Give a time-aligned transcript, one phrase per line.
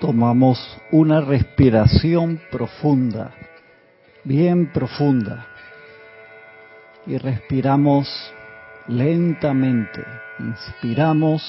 [0.00, 0.58] tomamos
[0.90, 3.32] una respiración profunda,
[4.24, 5.46] bien profunda,
[7.06, 8.08] y respiramos
[8.88, 10.02] lentamente.
[10.38, 11.42] Inspiramos,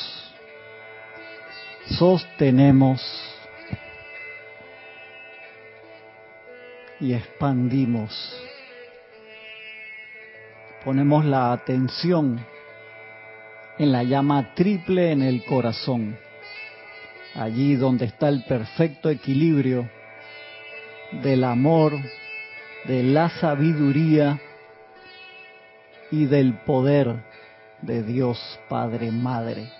[1.98, 3.02] sostenemos
[7.00, 8.38] y expandimos.
[10.84, 12.46] Ponemos la atención
[13.78, 16.18] en la llama triple en el corazón
[17.36, 19.90] allí donde está el perfecto equilibrio
[21.24, 21.94] del amor,
[22.86, 24.40] de la sabiduría
[26.10, 27.24] y del poder
[27.82, 29.72] de Dios Padre Madre.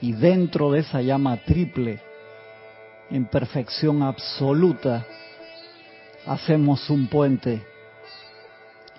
[0.00, 2.00] Y dentro de esa llama triple,
[3.10, 5.06] en perfección absoluta,
[6.26, 7.62] hacemos un puente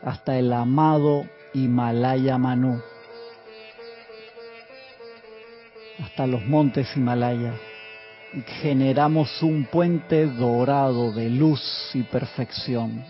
[0.02, 2.82] hasta el amado Himalaya Manu
[6.04, 7.54] hasta los montes Himalaya.
[8.62, 11.62] Generamos un puente dorado de luz
[11.94, 13.06] y perfección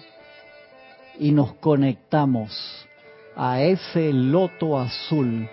[1.17, 2.51] y nos conectamos
[3.35, 5.49] a ese loto azul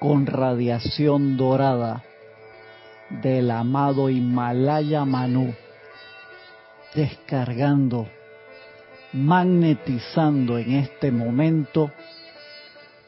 [0.00, 2.02] con radiación dorada
[3.22, 5.54] del amado Himalaya Manu,
[6.94, 8.08] descargando,
[9.12, 11.92] magnetizando en este momento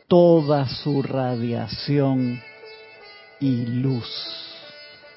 [0.06, 2.40] toda su radiación
[3.42, 4.06] y luz,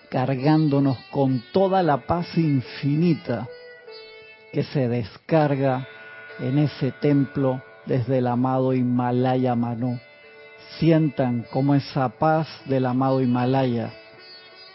[0.10, 3.48] cargándonos con toda la paz infinita
[4.52, 5.88] que se descarga
[6.40, 10.00] en ese templo desde el amado Himalaya Manu.
[10.80, 13.94] Sientan como esa paz del amado Himalaya,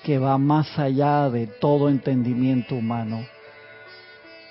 [0.04, 3.26] que va más allá de todo entendimiento humano,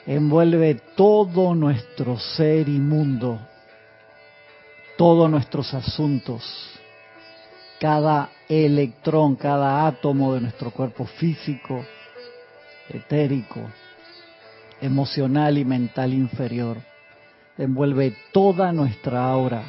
[0.05, 3.39] envuelve todo nuestro ser y mundo,
[4.97, 6.79] todos nuestros asuntos,
[7.80, 11.86] cada electrón, cada átomo de nuestro cuerpo físico,
[12.90, 13.62] etérico,
[14.82, 16.78] emocional y mental inferior.
[17.58, 19.64] Envuelve toda nuestra aura,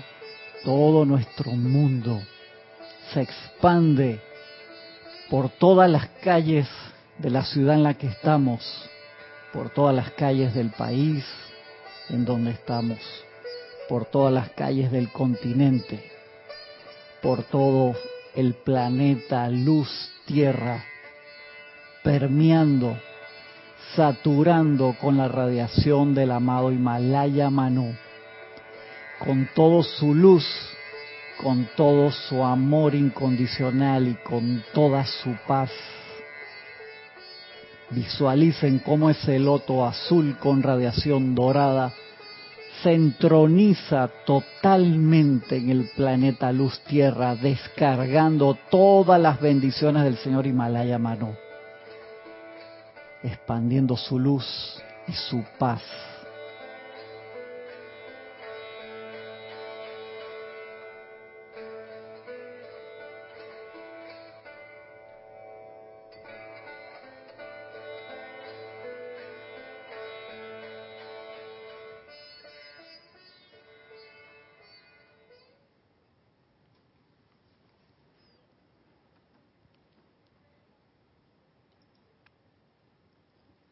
[0.65, 2.21] todo nuestro mundo.
[3.13, 4.21] Se expande
[5.29, 6.69] por todas las calles
[7.19, 8.61] de la ciudad en la que estamos,
[9.53, 11.25] por todas las calles del país
[12.09, 12.99] en donde estamos,
[13.89, 16.20] por todas las calles del continente
[17.23, 17.95] por todo
[18.35, 19.89] el planeta luz
[20.25, 20.85] tierra,
[22.03, 22.97] permeando,
[23.95, 27.95] saturando con la radiación del amado Himalaya Manu,
[29.19, 30.47] con todo su luz,
[31.43, 35.71] con todo su amor incondicional y con toda su paz.
[37.91, 41.93] Visualicen cómo ese loto azul con radiación dorada
[42.83, 50.99] se entroniza totalmente en el planeta Luz Tierra, descargando todas las bendiciones del Señor Himalaya
[50.99, 51.35] Manu,
[53.23, 55.83] expandiendo su luz y su paz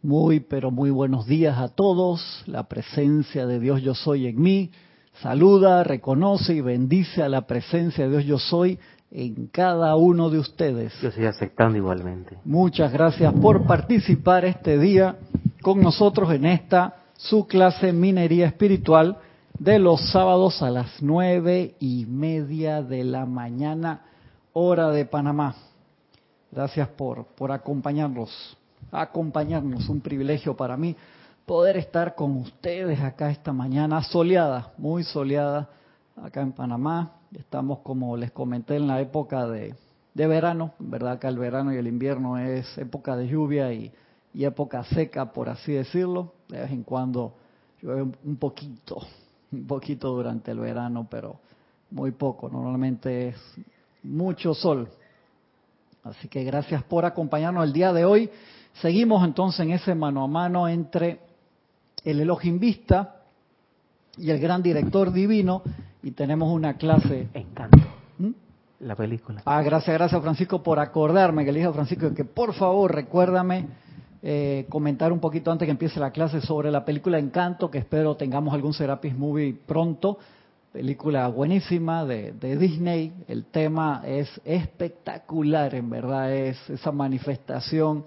[0.08, 2.42] Muy, pero muy buenos días a todos.
[2.46, 4.70] La presencia de Dios yo soy en mí.
[5.20, 8.78] Saluda, reconoce y bendice a la presencia de Dios yo soy
[9.10, 10.98] en cada uno de ustedes.
[11.02, 12.38] Yo estoy aceptando igualmente.
[12.46, 15.18] Muchas gracias por participar este día
[15.60, 19.18] con nosotros en esta su clase Minería Espiritual
[19.58, 24.06] de los sábados a las nueve y media de la mañana,
[24.54, 25.54] hora de Panamá.
[26.50, 28.56] Gracias por, por acompañarnos
[28.90, 29.88] acompañarnos.
[29.88, 30.96] Un privilegio para mí
[31.46, 35.70] poder estar con ustedes acá esta mañana soleada, muy soleada
[36.16, 37.12] acá en Panamá.
[37.32, 39.74] Estamos, como les comenté, en la época de,
[40.14, 41.18] de verano, ¿verdad?
[41.18, 43.92] que el verano y el invierno es época de lluvia y,
[44.34, 46.32] y época seca, por así decirlo.
[46.48, 47.34] De vez en cuando
[47.80, 48.98] llueve un poquito,
[49.52, 51.40] un poquito durante el verano, pero
[51.90, 52.48] muy poco.
[52.48, 53.36] Normalmente es
[54.02, 54.88] mucho sol.
[56.04, 58.30] Así que gracias por acompañarnos el día de hoy.
[58.80, 61.18] Seguimos entonces en ese mano a mano entre
[62.04, 63.22] el Elohim Vista
[64.16, 65.62] y el gran director divino
[66.02, 67.28] y tenemos una clase.
[67.34, 67.78] Encanto.
[68.18, 68.30] ¿Mm?
[68.80, 69.42] La película.
[69.44, 73.66] Ah, gracias, gracias Francisco por acordarme, que le dije a Francisco que por favor recuérdame
[74.22, 78.16] eh, comentar un poquito antes que empiece la clase sobre la película Encanto, que espero
[78.16, 80.18] tengamos algún Serapis Movie pronto.
[80.72, 83.12] película buenísima de, de, Disney.
[83.26, 88.04] El tema es espectacular, en verdad, es esa manifestación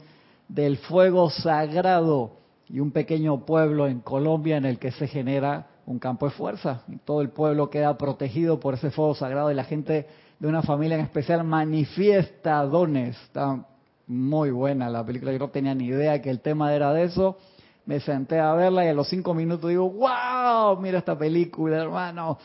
[0.53, 2.33] del fuego sagrado
[2.67, 6.83] y un pequeño pueblo en Colombia en el que se genera un campo de fuerza.
[6.89, 10.07] Y todo el pueblo queda protegido por ese fuego sagrado y la gente
[10.39, 13.17] de una familia en especial manifiesta dones.
[13.23, 13.65] Está
[14.07, 17.37] muy buena la película, yo no tenía ni idea que el tema era de eso.
[17.85, 22.37] Me senté a verla y a los cinco minutos digo, wow, mira esta película, hermano,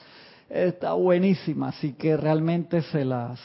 [0.49, 1.69] está buenísima.
[1.69, 3.41] Así que realmente se las,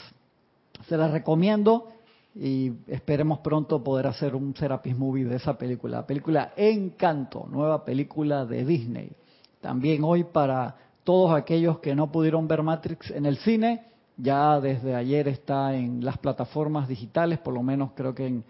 [0.88, 1.91] se las recomiendo
[2.36, 5.98] y esperemos pronto poder hacer un Serapis Movie de esa película.
[5.98, 9.12] La película Encanto, nueva película de Disney.
[9.60, 13.86] También hoy para todos aquellos que no pudieron ver Matrix en el cine,
[14.18, 18.44] ya desde ayer está en las plataformas digitales, por lo menos creo que en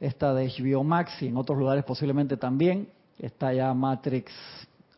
[0.00, 2.88] esta de HBO Max y en otros lugares posiblemente también.
[3.18, 4.32] Está ya Matrix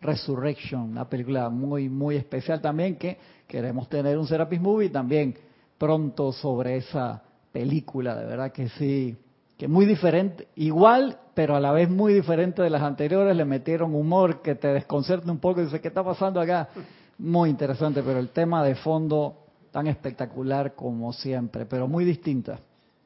[0.00, 5.34] Resurrection, una película muy, muy especial también que queremos tener un Serapis Movie también
[5.79, 7.22] pronto sobre esa
[7.56, 9.17] película, de verdad que sí,
[9.56, 13.94] que muy diferente, igual, pero a la vez muy diferente de las anteriores, le metieron
[13.94, 16.69] humor que te desconcerta un poco y dices, ¿qué está pasando acá?
[17.19, 19.38] Muy interesante, pero el tema de fondo
[19.70, 22.58] tan espectacular como siempre, pero muy distinta.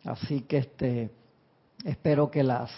[0.05, 1.11] Así que este
[1.85, 2.73] espero que las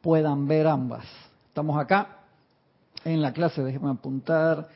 [0.00, 1.04] puedan ver ambas.
[1.46, 2.24] Estamos acá
[3.04, 4.68] en la clase, déjenme apuntar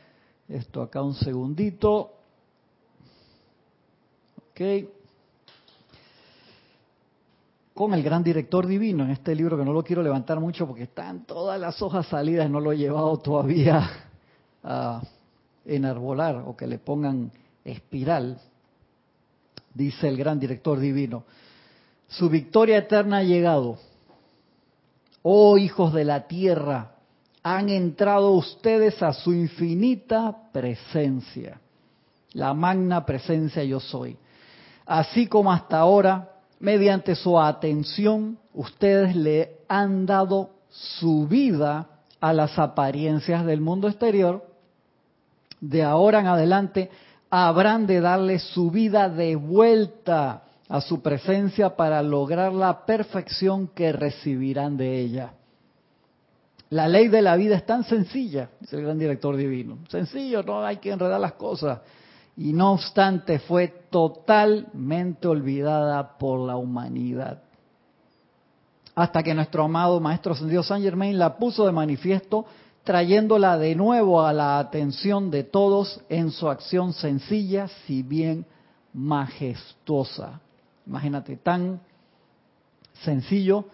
[0.48, 2.12] esto acá un segundito.
[4.50, 4.95] Ok
[7.76, 10.84] con el gran director divino en este libro que no lo quiero levantar mucho porque
[10.84, 13.90] están todas las hojas salidas, no lo he llevado todavía
[14.64, 15.02] a
[15.66, 17.30] enarbolar o que le pongan
[17.62, 18.40] espiral,
[19.74, 21.24] dice el gran director divino.
[22.08, 23.76] Su victoria eterna ha llegado.
[25.20, 26.92] Oh hijos de la tierra,
[27.42, 31.60] han entrado ustedes a su infinita presencia,
[32.32, 34.16] la magna presencia yo soy.
[34.86, 41.88] Así como hasta ahora mediante su atención, ustedes le han dado su vida
[42.20, 44.44] a las apariencias del mundo exterior,
[45.60, 46.90] de ahora en adelante
[47.30, 53.92] habrán de darle su vida de vuelta a su presencia para lograr la perfección que
[53.92, 55.32] recibirán de ella.
[56.70, 59.78] La ley de la vida es tan sencilla, dice el gran director divino.
[59.88, 61.80] Sencillo, no hay que enredar las cosas
[62.36, 67.42] y no obstante fue totalmente olvidada por la humanidad.
[68.94, 72.46] Hasta que nuestro amado Maestro Ascendido San Germain la puso de manifiesto,
[72.84, 78.46] trayéndola de nuevo a la atención de todos en su acción sencilla, si bien
[78.92, 80.40] majestuosa.
[80.86, 81.80] Imagínate, tan
[83.02, 83.64] sencillo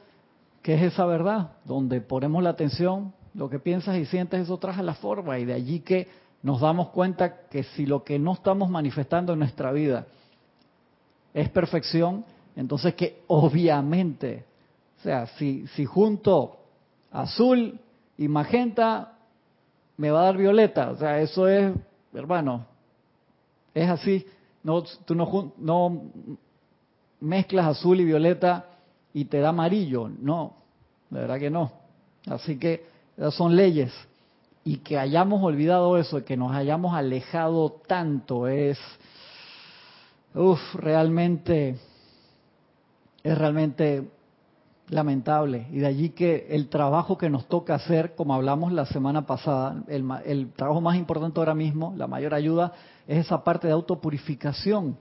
[0.63, 4.83] que es esa verdad, donde ponemos la atención, lo que piensas y sientes, eso traje
[4.83, 6.09] la forma, y de allí que
[6.43, 10.07] nos damos cuenta que si lo que no estamos manifestando en nuestra vida
[11.33, 12.25] es perfección,
[12.57, 14.45] entonces que obviamente,
[14.99, 16.59] o sea, si, si junto
[17.11, 17.79] azul
[18.19, 19.13] y magenta
[19.97, 21.73] me va a dar violeta, o sea, eso es,
[22.13, 22.67] hermano,
[23.73, 24.27] es así,
[24.65, 26.03] no, tú no, no
[27.21, 28.67] mezclas azul y violeta
[29.15, 30.55] y te da amarillo, no,
[31.09, 31.73] de verdad que no.
[32.27, 32.85] Así que
[33.31, 33.93] son leyes
[34.65, 38.79] y que hayamos olvidado eso, que nos hayamos alejado tanto, es,
[40.75, 41.77] realmente,
[43.25, 44.09] es realmente
[44.89, 45.67] lamentable.
[45.73, 49.83] Y de allí que el trabajo que nos toca hacer, como hablamos la semana pasada,
[49.89, 52.73] el, el trabajo más importante ahora mismo, la mayor ayuda,
[53.09, 54.97] es esa parte de autopurificación.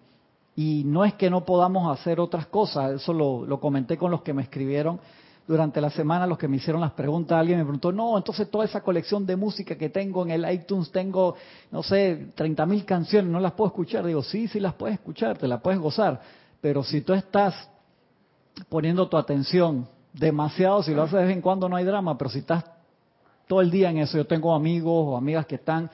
[0.56, 4.34] Y no es que no podamos hacer otras cosas, eso lo comenté con los que
[4.34, 5.00] me escribieron
[5.52, 8.66] durante la semana los que me hicieron las preguntas, alguien me preguntó, no, entonces toda
[8.66, 11.36] esa colección de música que tengo en el iTunes, tengo,
[11.70, 14.06] no sé, 30 mil canciones, no las puedo escuchar.
[14.06, 16.22] Digo, sí, sí las puedes escuchar, te las puedes gozar,
[16.62, 17.70] pero si tú estás
[18.70, 22.30] poniendo tu atención demasiado, si lo haces de vez en cuando no hay drama, pero
[22.30, 22.64] si estás
[23.48, 25.90] todo el día en eso, yo tengo amigos o amigas que están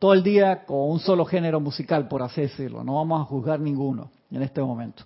[0.00, 3.60] todo el día con un solo género musical, por así decirlo, no vamos a juzgar
[3.60, 5.04] ninguno en este momento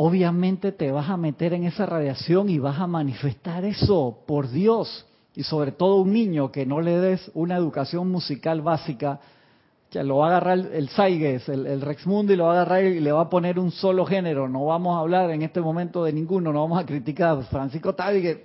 [0.00, 5.04] obviamente te vas a meter en esa radiación y vas a manifestar eso por Dios.
[5.34, 9.18] Y sobre todo un niño que no le des una educación musical básica,
[9.90, 12.84] que lo va a agarrar el Saiges, el, el Rex Mundi, lo va a agarrar
[12.84, 14.48] y le va a poner un solo género.
[14.48, 17.42] No vamos a hablar en este momento de ninguno, no vamos a criticar.
[17.46, 18.38] Francisco Tavi,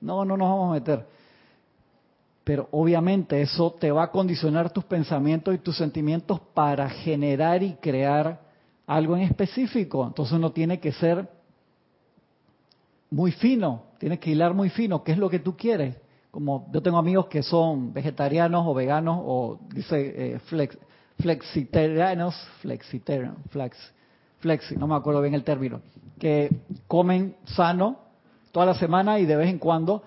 [0.00, 1.06] no, no nos vamos a meter.
[2.42, 7.74] Pero obviamente eso te va a condicionar tus pensamientos y tus sentimientos para generar y
[7.74, 8.45] crear
[8.86, 10.06] algo en específico.
[10.06, 11.28] Entonces uno tiene que ser
[13.10, 15.02] muy fino, tiene que hilar muy fino.
[15.02, 15.96] ¿Qué es lo que tú quieres?
[16.36, 20.76] como yo tengo amigos que son vegetarianos o veganos o dice eh, flex,
[21.18, 23.94] flexitarianos, flexitarianos, flex,
[24.40, 25.80] flexi, no me acuerdo bien el término,
[26.18, 26.50] que
[26.86, 28.00] comen sano
[28.52, 30.02] toda la semana y de vez en cuando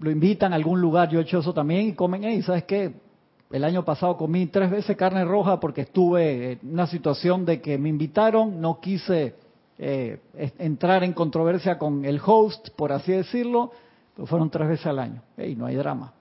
[0.00, 2.92] lo invitan a algún lugar, yo he hecho eso también y comen, hey, ¿sabes qué?
[3.50, 7.78] El año pasado comí tres veces carne roja porque estuve en una situación de que
[7.78, 9.34] me invitaron, no quise
[9.78, 10.18] eh,
[10.58, 13.72] entrar en controversia con el host, por así decirlo,
[14.14, 15.22] pero fueron tres veces al año.
[15.36, 16.12] Hey, no hay drama.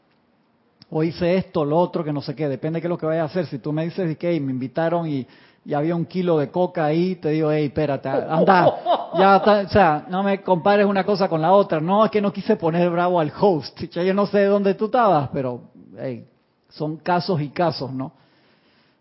[0.90, 3.06] O hice esto, lo otro, que no sé qué, depende de qué es lo que
[3.06, 3.46] vaya a hacer.
[3.48, 5.28] Si tú me dices que hey, me invitaron y,
[5.76, 8.74] había un kilo de coca ahí, te digo, hey, espérate, anda,
[9.20, 11.82] ya, o sea, no me compares una cosa con la otra.
[11.82, 13.82] No, es que no quise poner bravo al host.
[13.82, 15.64] Yo no sé dónde tú estabas, pero
[16.00, 16.26] hey,
[16.70, 18.12] son casos y casos, ¿no?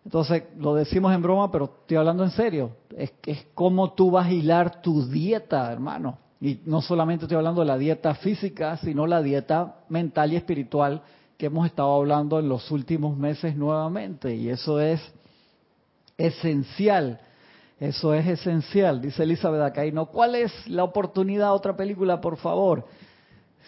[0.05, 2.71] Entonces, lo decimos en broma, pero estoy hablando en serio.
[2.97, 6.19] Es, es cómo tú vas a hilar tu dieta, hermano.
[6.41, 11.03] Y no solamente estoy hablando de la dieta física, sino la dieta mental y espiritual
[11.37, 14.35] que hemos estado hablando en los últimos meses nuevamente.
[14.35, 15.01] Y eso es
[16.17, 17.21] esencial.
[17.79, 20.07] Eso es esencial, dice Elizabeth Acaino.
[20.07, 21.53] ¿Cuál es la oportunidad?
[21.53, 22.87] Otra película, por favor.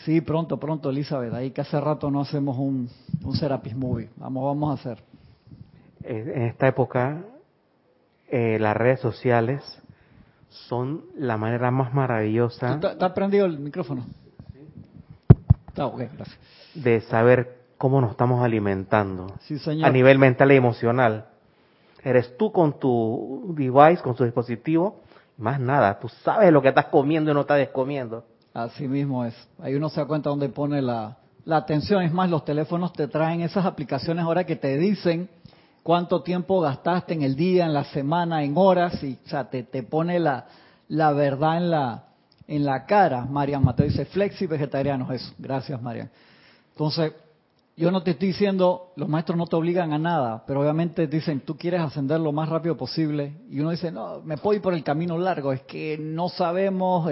[0.04, 1.34] Sí, pronto, pronto, Elizabeth.
[1.34, 2.88] Ahí que hace rato no hacemos un,
[3.24, 4.08] un Serapis Movie.
[4.16, 5.02] Vamos, vamos a hacer.
[6.02, 7.22] En esta época
[8.30, 9.62] eh, las redes sociales
[10.48, 12.74] son la manera más maravillosa.
[12.74, 14.04] ¿Está prendido el micrófono?
[15.68, 16.38] Está ok, gracias.
[16.74, 19.34] De saber cómo nos estamos alimentando
[19.82, 21.26] a nivel mental y emocional.
[22.02, 25.00] Eres tú con tu device, con tu dispositivo,
[25.36, 25.98] más nada.
[25.98, 28.24] Tú sabes lo que estás comiendo y no estás comiendo.
[28.64, 29.34] Así mismo es.
[29.60, 32.02] Ahí uno se da cuenta dónde pone la, la atención.
[32.02, 35.28] Es más, los teléfonos te traen esas aplicaciones ahora que te dicen
[35.84, 39.62] cuánto tiempo gastaste en el día, en la semana, en horas, y o sea, te,
[39.62, 40.46] te pone la,
[40.88, 42.04] la verdad en la,
[42.48, 43.24] en la cara.
[43.26, 45.32] Marian Mateo dice, flexi vegetarianos, eso.
[45.38, 46.10] Gracias, Marian.
[46.72, 47.12] Entonces,
[47.76, 51.42] yo no te estoy diciendo, los maestros no te obligan a nada, pero obviamente dicen,
[51.42, 54.74] tú quieres ascender lo más rápido posible, y uno dice, no, me puedo ir por
[54.74, 57.08] el camino largo, es que no sabemos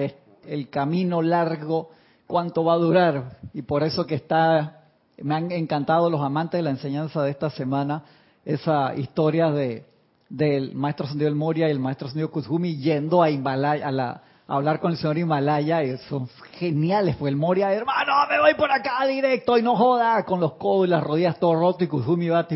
[0.49, 1.91] el camino largo
[2.27, 4.85] cuánto va a durar, y por eso que está,
[5.19, 8.03] me han encantado los amantes de la enseñanza de esta semana,
[8.45, 9.85] esa historia de
[10.29, 14.23] del maestro Sandio del Moria y el maestro Sandio Kuzumi yendo a Himalaya, a, la,
[14.49, 18.71] hablar con el señor Himalaya, y son geniales, pues el Moria, hermano, me voy por
[18.71, 22.29] acá directo y no joda, con los codos y las rodillas todo roto y Kuzumi
[22.29, 22.47] va,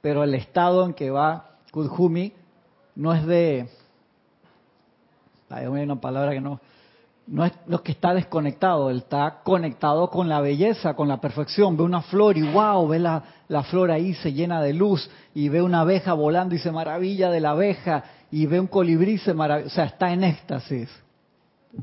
[0.00, 2.32] pero el estado en que va Kuzumi
[2.96, 3.68] no es de,
[5.56, 6.60] hay una palabra que no,
[7.26, 11.76] no es lo que está desconectado, él está conectado con la belleza, con la perfección.
[11.76, 15.48] Ve una flor y wow, ve la, la flor ahí se llena de luz y
[15.48, 19.32] ve una abeja volando y se maravilla de la abeja y ve un colibrí se
[19.32, 20.90] maravilla, o sea, está en éxtasis.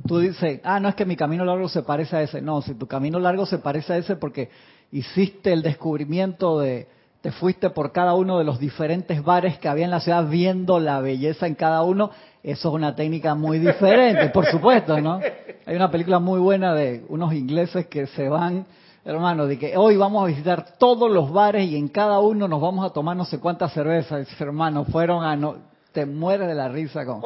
[0.07, 2.41] Tú dices, ah, no es que mi camino largo se parece a ese.
[2.41, 4.49] No, si tu camino largo se parece a ese porque
[4.91, 6.87] hiciste el descubrimiento de,
[7.21, 10.79] te fuiste por cada uno de los diferentes bares que había en la ciudad viendo
[10.79, 12.11] la belleza en cada uno
[12.43, 15.19] eso es una técnica muy diferente, por supuesto, ¿no?
[15.65, 18.65] Hay una película muy buena de unos ingleses que se van,
[19.05, 22.59] hermano, de que hoy vamos a visitar todos los bares y en cada uno nos
[22.59, 24.27] vamos a tomar no sé cuántas cervezas.
[24.41, 25.35] hermano, fueron a...
[25.35, 25.55] No,
[25.91, 27.21] te mueres de la risa con,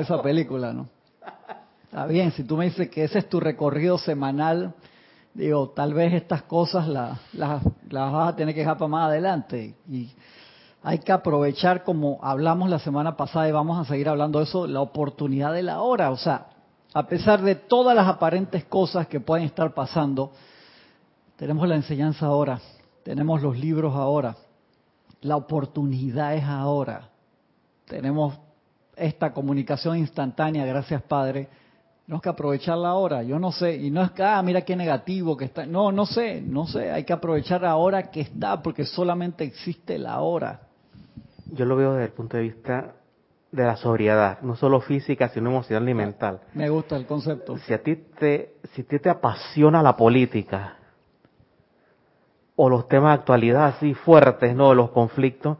[0.00, 0.88] esa película, ¿no?
[1.84, 4.74] Está bien, si tú me dices que ese es tu recorrido semanal,
[5.34, 9.08] digo, tal vez estas cosas las, las, las vas a tener que dejar para más
[9.08, 9.74] adelante.
[9.88, 10.10] Y
[10.88, 14.66] hay que aprovechar, como hablamos la semana pasada y vamos a seguir hablando de eso,
[14.66, 16.10] la oportunidad de la hora.
[16.10, 16.46] O sea,
[16.94, 20.32] a pesar de todas las aparentes cosas que pueden estar pasando,
[21.36, 22.58] tenemos la enseñanza ahora,
[23.02, 24.34] tenemos los libros ahora,
[25.20, 27.10] la oportunidad es ahora.
[27.84, 28.38] Tenemos
[28.96, 31.50] esta comunicación instantánea, gracias Padre.
[32.06, 33.22] Tenemos que aprovecharla ahora.
[33.22, 35.66] Yo no sé, y no es que, ah, mira qué negativo que está.
[35.66, 36.90] No, no sé, no sé.
[36.90, 40.62] Hay que aprovechar ahora que está, porque solamente existe la hora
[41.48, 42.94] yo lo veo desde el punto de vista
[43.50, 46.40] de la sobriedad, no solo física, sino emocional y mental.
[46.54, 47.56] Me gusta el concepto.
[47.58, 50.76] Si a ti te, si a ti te apasiona la política
[52.56, 54.74] o los temas de actualidad así fuertes, ¿no?
[54.74, 55.58] Los conflictos,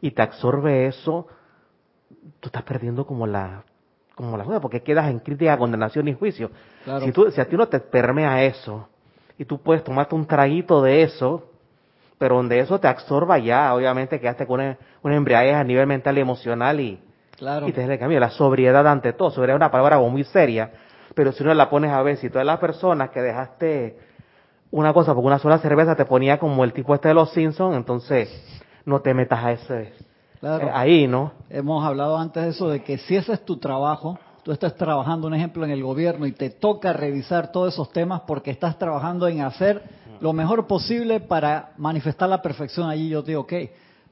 [0.00, 1.26] y te absorbe eso,
[2.40, 3.64] tú estás perdiendo como la
[4.14, 6.50] como la duda, porque quedas en crítica, condenación y juicio.
[7.04, 8.88] Si, tú, si a ti no te permea eso,
[9.36, 11.50] y tú puedes tomarte un traguito de eso,
[12.18, 16.16] pero donde eso te absorba ya, obviamente quedaste con una, una embriaguez a nivel mental
[16.16, 17.00] y emocional y,
[17.36, 17.68] claro.
[17.68, 18.20] y te el cambio.
[18.20, 20.70] La sobriedad ante todo, sobriedad es una palabra muy seria,
[21.14, 23.98] pero si uno la pones a ver, si todas las personas que dejaste
[24.70, 27.76] una cosa porque una sola cerveza te ponía como el tipo este de los Simpsons,
[27.76, 28.28] entonces
[28.84, 29.92] no te metas a ese
[30.42, 31.32] eh, ahí, ¿no?
[31.50, 35.26] Hemos hablado antes de eso, de que si ese es tu trabajo, tú estás trabajando,
[35.26, 39.26] un ejemplo, en el gobierno y te toca revisar todos esos temas porque estás trabajando
[39.28, 39.82] en hacer
[40.20, 43.52] lo mejor posible para manifestar la perfección allí, yo te digo, ok,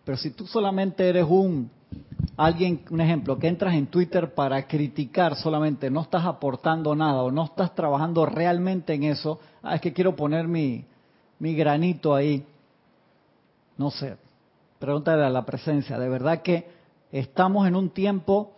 [0.04, 1.70] pero si tú solamente eres un
[2.37, 7.30] alguien, un ejemplo, que entras en Twitter para criticar solamente, no estás aportando nada o
[7.30, 10.84] no estás trabajando realmente en eso, ah, es que quiero poner mi,
[11.38, 12.44] mi granito ahí.
[13.76, 14.16] No sé,
[14.78, 15.99] pregúntale a la presencia.
[15.99, 16.68] De verdad que
[17.12, 18.52] estamos en un tiempo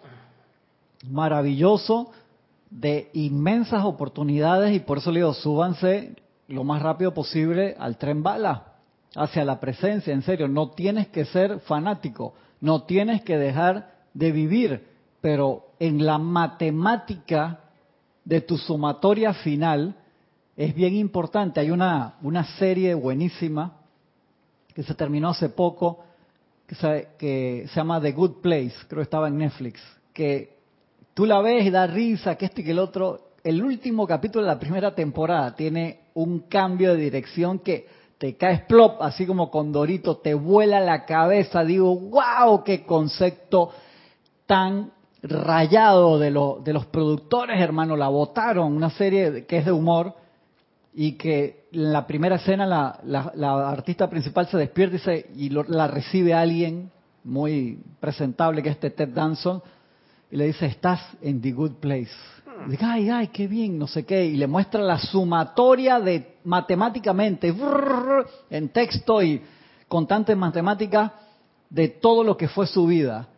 [1.09, 2.11] maravilloso
[2.71, 6.17] de inmensas oportunidades y por eso le digo, súbanse
[6.49, 8.75] lo más rápido posible al tren bala,
[9.15, 14.33] hacia la presencia, en serio, no tienes que ser fanático, no tienes que dejar de
[14.33, 14.87] vivir,
[15.21, 17.61] pero en la matemática
[18.25, 19.95] de tu sumatoria final
[20.57, 21.61] es bien importante.
[21.61, 23.79] Hay una, una serie buenísima
[24.75, 26.05] que se terminó hace poco,
[26.67, 29.81] que se, que se llama The Good Place, creo que estaba en Netflix,
[30.13, 30.57] que
[31.15, 33.23] tú la ves y da risa, que este y que el otro.
[33.43, 37.87] El último capítulo de la primera temporada tiene un cambio de dirección que
[38.19, 41.63] te caes plop, así como con Dorito, te vuela la cabeza.
[41.63, 43.71] Digo, wow, qué concepto
[44.47, 44.93] tan
[45.23, 47.97] rayado de, de los productores, hermano.
[47.97, 50.15] La votaron, una serie que es de humor
[50.95, 52.99] y que en la primera escena la,
[53.35, 56.91] la, artista principal se despierta y, la recibe alguien
[57.25, 59.63] muy presentable que es este Ted Danson
[60.31, 62.11] y le dice, estás en the good place.
[62.69, 64.25] Dice, ay, ay, qué bien, no sé qué.
[64.25, 67.55] Y le muestra la sumatoria de matemáticamente,
[68.51, 69.43] en texto y
[69.89, 71.13] constante en matemática,
[71.71, 73.29] de todo lo que fue su vida.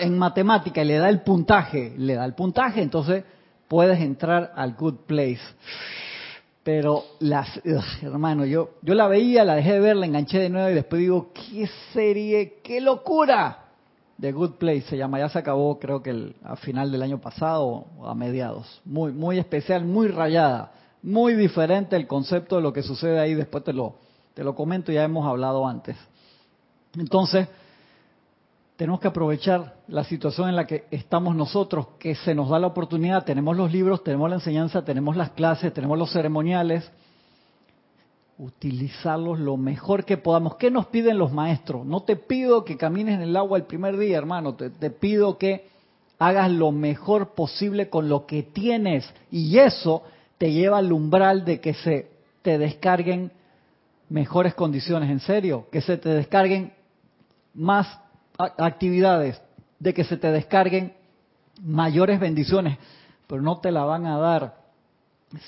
[0.00, 3.24] En matemática y le da el puntaje, le da el puntaje, entonces
[3.66, 5.40] puedes entrar al good place.
[6.62, 7.48] Pero las,
[8.02, 11.00] hermano, yo, yo la veía, la dejé de ver, la enganché de nuevo y después
[11.00, 13.67] digo, qué serie, qué locura.
[14.20, 17.18] The Good Place se llama, ya se acabó creo que el, a final del año
[17.18, 18.80] pasado o a mediados.
[18.84, 20.72] Muy, muy especial, muy rayada,
[21.02, 23.94] muy diferente el concepto de lo que sucede ahí, después te lo,
[24.34, 25.96] te lo comento, ya hemos hablado antes.
[26.96, 27.48] Entonces,
[28.76, 32.68] tenemos que aprovechar la situación en la que estamos nosotros, que se nos da la
[32.68, 36.90] oportunidad, tenemos los libros, tenemos la enseñanza, tenemos las clases, tenemos los ceremoniales,
[38.38, 40.56] utilizarlos lo mejor que podamos.
[40.56, 41.84] ¿Qué nos piden los maestros?
[41.84, 45.38] No te pido que camines en el agua el primer día, hermano, te, te pido
[45.38, 45.66] que
[46.18, 49.12] hagas lo mejor posible con lo que tienes.
[49.30, 50.02] Y eso
[50.38, 52.08] te lleva al umbral de que se
[52.42, 53.32] te descarguen
[54.08, 56.72] mejores condiciones, en serio, que se te descarguen
[57.54, 58.00] más
[58.38, 59.40] actividades,
[59.78, 60.92] de que se te descarguen
[61.60, 62.78] mayores bendiciones,
[63.26, 64.67] pero no te la van a dar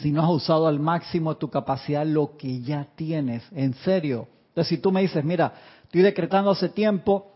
[0.00, 4.28] si no has usado al máximo tu capacidad lo que ya tienes, en serio.
[4.48, 5.52] Entonces, si tú me dices, mira,
[5.84, 7.32] estoy decretando hace tiempo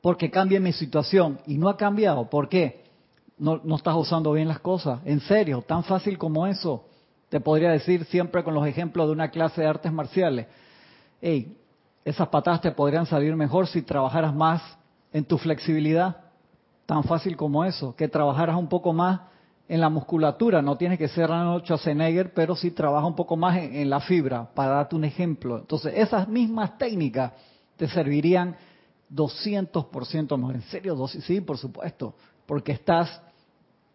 [0.00, 2.84] porque cambie mi situación y no ha cambiado, ¿por qué?
[3.36, 6.84] No, no estás usando bien las cosas, en serio, tan fácil como eso.
[7.28, 10.46] Te podría decir siempre con los ejemplos de una clase de artes marciales.
[11.20, 11.56] Hey,
[12.04, 14.62] esas patadas te podrían salir mejor si trabajaras más
[15.12, 16.16] en tu flexibilidad,
[16.86, 19.20] tan fácil como eso, que trabajaras un poco más
[19.68, 23.56] en la musculatura, no tienes que ser Arnold Schwarzenegger, pero sí trabaja un poco más
[23.56, 25.58] en, la fibra, para darte un ejemplo.
[25.58, 27.32] Entonces, esas mismas técnicas
[27.76, 28.56] te servirían
[29.10, 30.54] 200% mejor.
[30.56, 31.08] ¿En serio?
[31.08, 32.14] Sí, por supuesto,
[32.46, 33.22] porque estás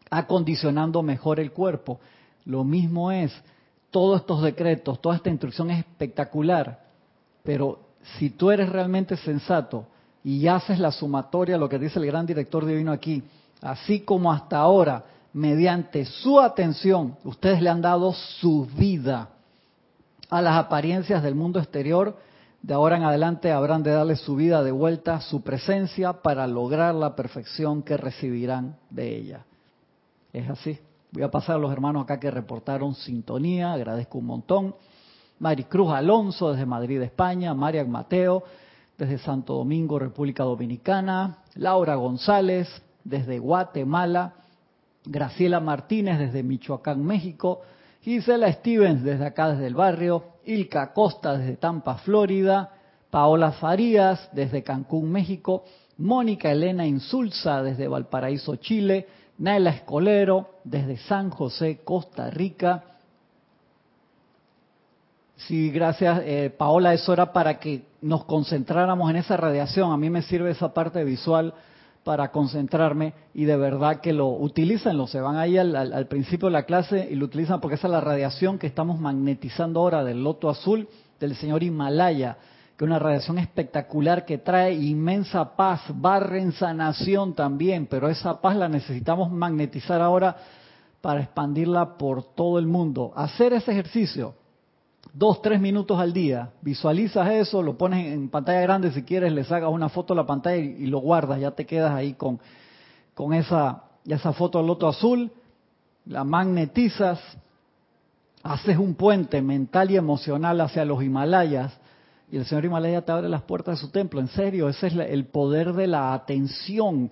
[0.09, 1.99] acondicionando mejor el cuerpo.
[2.45, 3.31] Lo mismo es,
[3.91, 6.79] todos estos decretos, toda esta instrucción es espectacular,
[7.43, 7.79] pero
[8.17, 9.85] si tú eres realmente sensato,
[10.23, 13.23] y haces la sumatoria, lo que dice el gran director divino aquí,
[13.61, 19.29] así como hasta ahora, mediante su atención, ustedes le han dado su vida
[20.29, 22.17] a las apariencias del mundo exterior,
[22.61, 26.93] de ahora en adelante habrán de darle su vida de vuelta, su presencia, para lograr
[26.93, 29.45] la perfección que recibirán de ella.
[30.33, 30.77] Es así.
[31.11, 34.75] Voy a pasar a los hermanos acá que reportaron sintonía, agradezco un montón.
[35.39, 38.43] Maricruz Alonso desde Madrid, España, Marian Mateo,
[38.97, 42.67] desde Santo Domingo, República Dominicana, Laura González
[43.03, 44.33] desde Guatemala,
[45.05, 47.61] Graciela Martínez desde Michoacán, México,
[48.01, 52.71] Gisela Stevens desde acá, desde el barrio, Ilka Costa desde Tampa, Florida,
[53.09, 55.63] Paola Farías desde Cancún, México,
[55.97, 59.07] Mónica Elena Insulza desde Valparaíso, Chile,
[59.37, 62.83] Naila Escolero desde San José, Costa Rica,
[65.47, 66.93] Sí, gracias, eh, Paola.
[66.93, 69.91] Eso era para que nos concentráramos en esa radiación.
[69.91, 71.53] A mí me sirve esa parte visual
[72.03, 75.07] para concentrarme y de verdad que lo utilícenlo.
[75.07, 78.01] Se van ahí al, principio de la clase y lo utilizan porque esa es la
[78.01, 80.87] radiación que estamos magnetizando ahora del loto azul
[81.19, 82.37] del señor Himalaya,
[82.77, 88.55] que una radiación espectacular que trae inmensa paz, barre en sanación también, pero esa paz
[88.55, 90.37] la necesitamos magnetizar ahora
[91.01, 93.11] para expandirla por todo el mundo.
[93.15, 94.35] Hacer ese ejercicio,
[95.13, 99.43] dos, tres minutos al día, visualizas eso, lo pones en pantalla grande si quieres, le
[99.43, 102.39] sacas una foto a la pantalla y, lo guardas, ya te quedas ahí con,
[103.13, 105.31] con esa, esa foto al loto azul,
[106.05, 107.19] la magnetizas,
[108.43, 111.77] haces un puente mental y emocional hacia los Himalayas,
[112.31, 114.19] y el señor Himalaya te abre las puertas de su templo.
[114.19, 117.09] En serio, ese es el poder de la atención.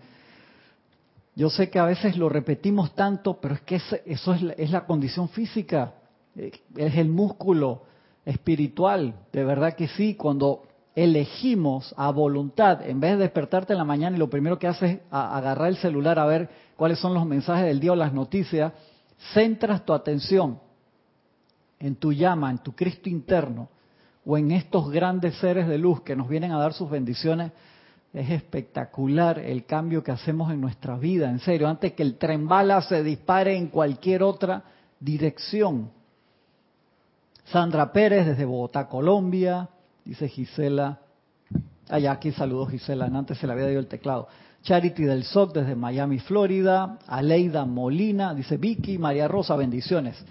[1.36, 5.30] Yo sé que a veces lo repetimos tanto, pero es que eso es la, condición
[5.30, 5.94] física,
[6.38, 7.84] es el músculo
[8.26, 9.16] espiritual.
[9.32, 10.64] De verdad que sí, cuando
[10.96, 14.96] elegimos a voluntad, en vez de despertarte en la mañana y lo primero que haces
[14.96, 18.74] es agarrar el celular a ver cuáles son los mensajes del día o las noticias,
[19.34, 20.60] centras tu atención
[21.80, 23.70] en tu llama, en tu Cristo interno,
[24.26, 27.52] o en estos grandes seres de luz que nos vienen a dar sus bendiciones,
[28.14, 32.48] es espectacular el cambio que hacemos en nuestra vida, en serio, antes que el tren
[32.48, 34.64] bala se dispare en cualquier otra
[35.00, 35.92] dirección.
[37.52, 39.70] Sandra Pérez desde Bogotá, Colombia,
[40.04, 41.00] dice Gisela.
[41.90, 44.28] Allá aquí saludos Gisela, antes se le había dado el teclado.
[44.64, 46.98] Charity del SOC desde Miami, Florida.
[47.08, 50.22] Aleida Molina, dice Vicky, María Rosa, bendiciones.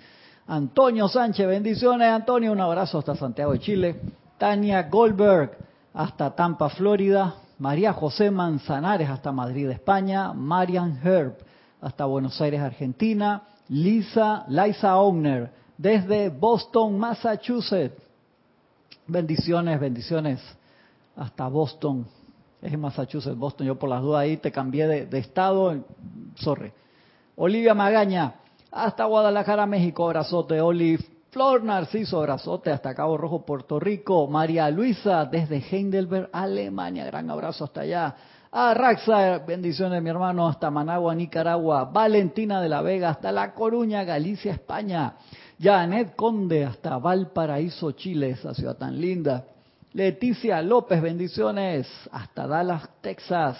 [0.47, 4.01] Antonio Sánchez, bendiciones Antonio, un abrazo hasta Santiago de Chile.
[4.37, 5.57] Tania Goldberg,
[5.95, 7.37] hasta Tampa, Florida.
[7.59, 10.35] María José Manzanares, hasta Madrid, España.
[10.35, 11.39] Marian Herb,
[11.81, 13.43] hasta Buenos Aires, Argentina.
[13.69, 18.03] Lisa, Liza Owner, desde Boston, Massachusetts.
[19.07, 20.41] Bendiciones, bendiciones
[21.17, 22.07] hasta Boston.
[22.61, 23.67] Es en Massachusetts, Boston.
[23.67, 25.85] Yo por las dudas ahí te cambié de, estado.
[26.37, 26.73] Sorry.
[27.37, 28.35] Olivia Magaña,
[28.71, 30.61] hasta Guadalajara, México, abrazote.
[30.61, 31.05] Olive
[31.37, 34.27] Flor Narciso, abrazote hasta Cabo Rojo, Puerto Rico.
[34.27, 38.17] María Luisa, desde Heidelberg, Alemania, gran abrazo hasta allá.
[38.51, 41.85] A Raxa, bendiciones mi hermano, hasta Managua, Nicaragua.
[41.93, 45.17] Valentina de la Vega, hasta La Coruña, Galicia, España.
[45.61, 49.45] Janet Conde, hasta Valparaíso, Chile, esa ciudad tan linda.
[49.93, 53.59] Leticia López, bendiciones, hasta Dallas, Texas.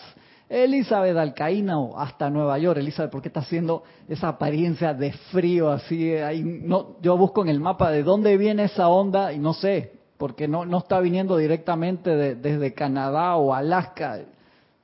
[0.49, 2.79] Elizabeth Alcaíno hasta Nueva York.
[2.79, 6.13] Elizabeth, ¿por qué está haciendo esa apariencia de frío así?
[6.43, 10.47] No, yo busco en el mapa de dónde viene esa onda y no sé, porque
[10.47, 14.21] no, no está viniendo directamente desde Canadá o Alaska.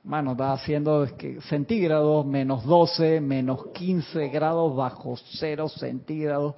[0.03, 1.07] Mano, está haciendo
[1.47, 6.55] centígrados, menos 12, menos 15 grados bajo cero centígrados.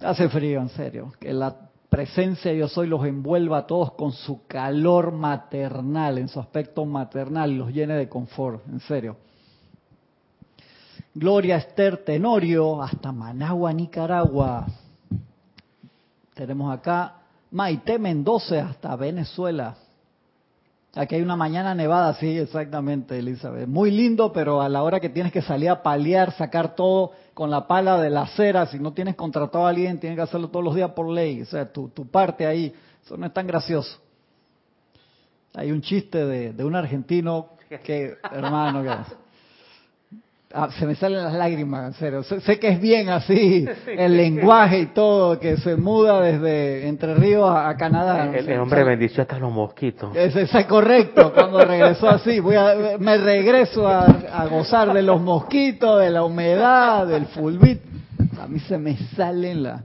[0.00, 1.12] Hace frío, en serio.
[1.20, 1.54] Que la
[1.92, 7.54] presencia yo soy los envuelva a todos con su calor maternal, en su aspecto maternal,
[7.54, 9.18] los llene de confort, en serio.
[11.12, 14.66] Gloria Esther Tenorio, hasta Managua, Nicaragua.
[16.32, 17.16] Tenemos acá
[17.50, 19.76] Maite Mendoza, hasta Venezuela.
[20.94, 23.66] Aquí hay una mañana nevada, sí, exactamente, Elizabeth.
[23.66, 27.50] Muy lindo, pero a la hora que tienes que salir a paliar, sacar todo con
[27.50, 30.64] la pala de la acera, si no tienes contratado a alguien, tienes que hacerlo todos
[30.64, 31.40] los días por ley.
[31.40, 33.98] O sea, tu, tu parte ahí, eso no es tan gracioso.
[35.54, 37.48] Hay un chiste de, de un argentino
[37.84, 39.14] que, hermano, que
[40.54, 42.22] Ah, se me salen las lágrimas, en serio.
[42.22, 47.50] Sé, que es bien así, el lenguaje y todo, que se muda desde Entre Ríos
[47.50, 48.30] a, Canadá.
[48.34, 50.14] El, hombre bendició hasta los mosquitos.
[50.14, 52.40] Es, es, correcto, cuando regresó así.
[52.40, 57.80] Voy a, me regreso a, gozar de los mosquitos, de la humedad, del fulbit.
[58.40, 59.82] A mí se me salen la...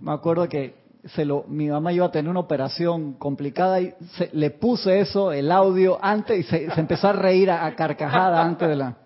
[0.00, 4.30] Me acuerdo que se lo, mi mamá iba a tener una operación complicada y se,
[4.32, 8.68] le puse eso, el audio, antes y se, se empezó a reír a, carcajada antes
[8.68, 8.96] de la...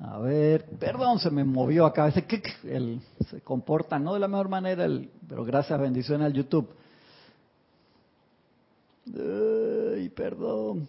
[0.00, 2.08] A ver, perdón, se me movió acá.
[2.08, 2.26] Ese
[2.64, 6.68] el, se comporta no de la mejor manera, el, pero gracias, bendiciones al YouTube.
[9.06, 10.88] Ay, perdón.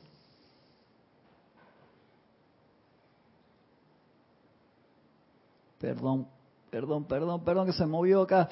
[5.80, 6.28] Perdón,
[6.72, 8.50] perdón, perdón, perdón que se movió acá.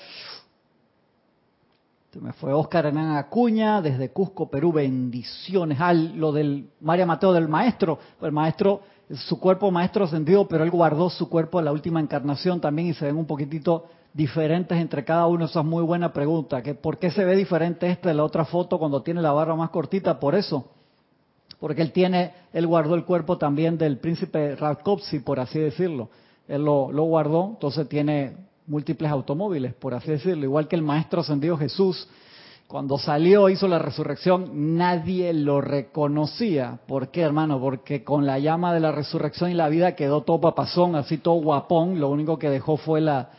[2.13, 4.71] Se me fue Oscar Hernán Acuña desde Cusco, Perú.
[4.71, 5.79] Bendiciones.
[5.81, 7.97] Ah, lo del María Mateo del maestro.
[8.21, 8.81] El maestro
[9.15, 12.93] su cuerpo maestro ascendido, pero él guardó su cuerpo en la última encarnación también y
[12.93, 15.45] se ven un poquitito diferentes entre cada uno.
[15.45, 16.61] Esa es muy buena pregunta.
[16.61, 19.55] Que ¿Por qué se ve diferente esta de la otra foto cuando tiene la barba
[19.55, 20.19] más cortita?
[20.19, 20.69] Por eso.
[21.59, 26.09] Porque él tiene, él guardó el cuerpo también del príncipe Rakovsky, por así decirlo.
[26.47, 28.35] Él lo, lo guardó, entonces tiene
[28.67, 30.43] múltiples automóviles, por así decirlo.
[30.43, 32.07] Igual que el maestro ascendido Jesús,
[32.67, 36.79] cuando salió, hizo la resurrección, nadie lo reconocía.
[36.87, 37.59] ¿Por qué, hermano?
[37.59, 41.35] Porque con la llama de la resurrección y la vida quedó todo papazón, así todo
[41.35, 41.99] guapón.
[41.99, 43.29] Lo único que dejó fue la,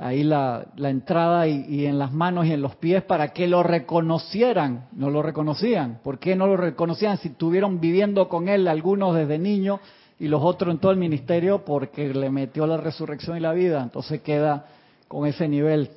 [0.00, 3.48] ahí la, la entrada y, y, en las manos y en los pies para que
[3.48, 4.86] lo reconocieran.
[4.92, 6.00] No lo reconocían.
[6.02, 9.80] ¿Por qué no lo reconocían si estuvieron viviendo con él algunos desde niño
[10.18, 11.64] y los otros en todo el ministerio?
[11.64, 13.82] Porque le metió la resurrección y la vida.
[13.82, 14.66] Entonces queda
[15.08, 15.90] con ese nivel.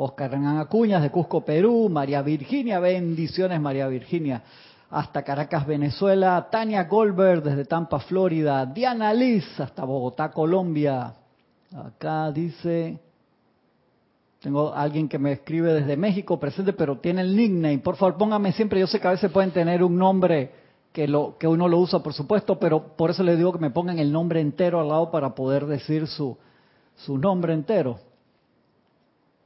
[0.00, 4.42] Oscar Hernán Acuñas de Cusco, Perú, María Virginia, bendiciones María Virginia,
[4.90, 11.14] hasta Caracas, Venezuela, Tania Goldberg desde Tampa, Florida, Diana Liz hasta Bogotá, Colombia.
[11.76, 13.00] Acá dice,
[14.40, 17.78] tengo alguien que me escribe desde México presente, pero tiene el nickname.
[17.78, 20.67] Por favor, póngame siempre, yo sé que a veces pueden tener un nombre
[20.98, 23.70] que, lo, que uno lo usa, por supuesto, pero por eso les digo que me
[23.70, 26.36] pongan el nombre entero al lado para poder decir su,
[26.96, 28.00] su nombre entero.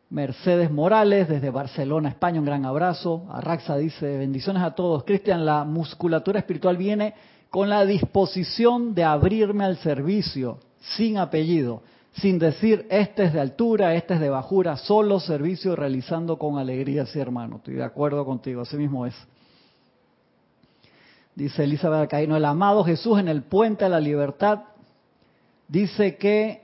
[0.09, 3.27] Mercedes Morales, desde Barcelona, España, un gran abrazo.
[3.31, 5.05] Arraxa dice, bendiciones a todos.
[5.05, 7.13] Cristian, la musculatura espiritual viene
[7.51, 10.57] con la disposición de abrirme al servicio,
[10.97, 16.39] sin apellido, sin decir, este es de altura, este es de bajura, solo servicio realizando
[16.39, 17.57] con alegría, sí hermano.
[17.57, 19.15] Estoy de acuerdo contigo, así mismo es.
[21.35, 24.65] Dice Elizabeth Alcaíno, el amado Jesús en el puente a la libertad
[25.67, 26.61] dice que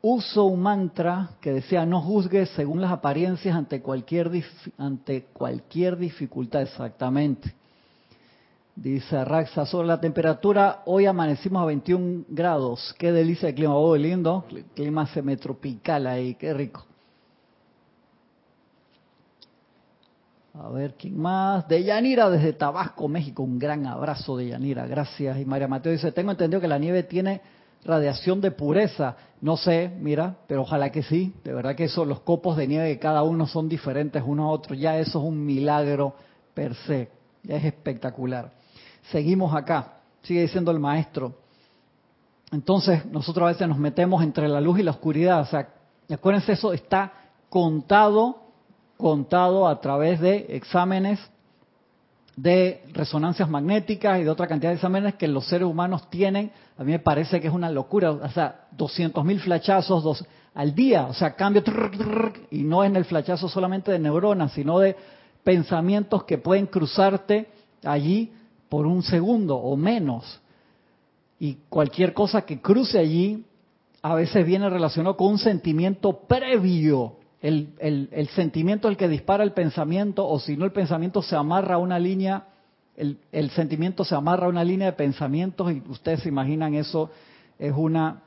[0.00, 4.30] uso un mantra que decía no juzgues según las apariencias ante cualquier
[4.78, 7.52] ante cualquier dificultad exactamente.
[8.76, 12.94] Dice Raxa sobre la temperatura hoy amanecimos a 21 grados.
[12.98, 13.76] Qué delicia de clima.
[13.76, 14.44] Oh lindo.
[14.74, 16.86] Clima semitropical ahí qué rico
[20.54, 25.38] a ver quién más de Yanira desde Tabasco México un gran abrazo de Yanira gracias
[25.38, 27.40] y María Mateo dice tengo entendido que la nieve tiene
[27.84, 29.16] radiación de pureza.
[29.40, 31.34] No sé, mira, pero ojalá que sí.
[31.44, 34.50] De verdad que eso, los copos de nieve de cada uno son diferentes uno a
[34.50, 34.74] otro.
[34.74, 36.14] Ya eso es un milagro
[36.54, 37.10] per se.
[37.42, 38.52] Ya es espectacular.
[39.10, 39.94] Seguimos acá.
[40.22, 41.34] Sigue diciendo el maestro.
[42.52, 45.40] Entonces, nosotros a veces nos metemos entre la luz y la oscuridad.
[45.40, 45.68] O sea,
[46.10, 47.12] acuérdense, eso está
[47.48, 48.41] contado,
[48.96, 51.18] contado a través de exámenes
[52.36, 56.84] de resonancias magnéticas y de otra cantidad de exámenes que los seres humanos tienen, a
[56.84, 60.24] mí me parece que es una locura, o sea, 200.000 mil flachazos
[60.54, 61.62] al día, o sea, cambio,
[62.50, 64.96] y no en el flachazo solamente de neuronas, sino de
[65.44, 67.48] pensamientos que pueden cruzarte
[67.84, 68.32] allí
[68.68, 70.40] por un segundo o menos.
[71.38, 73.44] Y cualquier cosa que cruce allí
[74.00, 80.26] a veces viene relacionado con un sentimiento previo el, sentimiento el que dispara el pensamiento,
[80.26, 82.44] o si no, el pensamiento se amarra a una línea,
[82.96, 87.10] el, el sentimiento se amarra a una línea de pensamientos, y ustedes se imaginan eso,
[87.58, 88.22] es una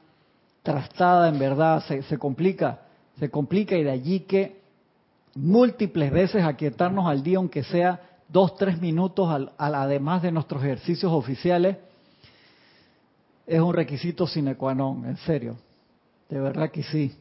[0.63, 2.81] trastada en verdad, se, se complica,
[3.17, 4.59] se complica, y de allí que
[5.35, 10.61] múltiples veces aquietarnos al día, aunque sea dos, tres minutos, al, al, además de nuestros
[10.61, 11.77] ejercicios oficiales,
[13.47, 15.55] es un requisito sine qua non, en serio,
[16.27, 17.15] de verdad que sí.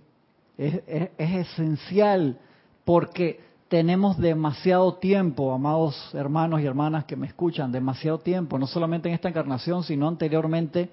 [0.57, 0.81] Es,
[1.19, 2.39] esencial
[2.85, 9.09] porque tenemos demasiado tiempo, amados hermanos y hermanas que me escuchan, demasiado tiempo, no solamente
[9.09, 10.91] en esta encarnación, sino anteriormente,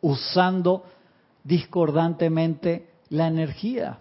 [0.00, 0.84] usando
[1.42, 3.98] discordantemente la energía.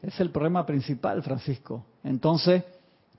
[0.00, 1.84] Es el problema principal, Francisco.
[2.02, 2.64] Entonces,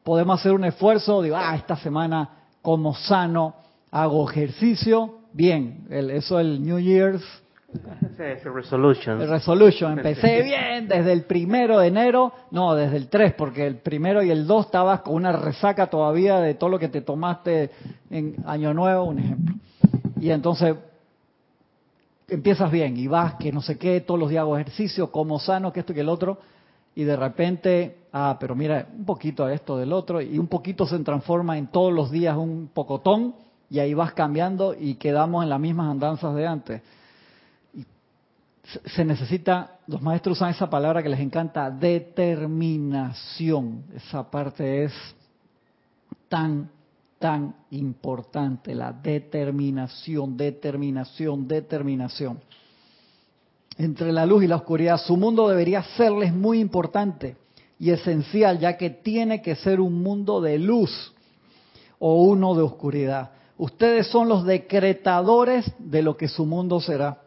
[0.03, 2.29] podemos hacer un esfuerzo, digo, ah, esta semana
[2.62, 3.56] como sano,
[3.91, 7.23] hago ejercicio, bien, el, eso el New Year's
[8.54, 9.22] resolution.
[9.22, 9.98] El resolution.
[9.98, 14.32] Empecé bien desde el primero de enero, no, desde el 3, porque el primero y
[14.32, 17.72] el 2 estabas con una resaca todavía de todo lo que te tomaste
[18.10, 19.56] en Año Nuevo, un ejemplo.
[20.20, 20.76] Y entonces
[22.28, 25.74] empiezas bien y vas que no sé qué, todos los días hago ejercicio, como sano,
[25.74, 26.40] que esto y que el otro,
[26.96, 30.86] y de repente, ah, pero mira, un poquito a esto del otro, y un poquito
[30.86, 33.36] se transforma en todos los días un pocotón,
[33.70, 36.82] y ahí vas cambiando y quedamos en las mismas andanzas de antes
[38.63, 43.84] se necesita, los maestros usan esa palabra que les encanta, determinación.
[43.93, 44.93] Esa parte es
[46.30, 46.71] tan,
[47.19, 52.39] tan importante, la determinación, determinación, determinación.
[53.78, 57.36] Entre la luz y la oscuridad, su mundo debería serles muy importante
[57.80, 61.13] y esencial, ya que tiene que ser un mundo de luz
[61.99, 63.32] o uno de oscuridad.
[63.58, 67.23] Ustedes son los decretadores de lo que su mundo será.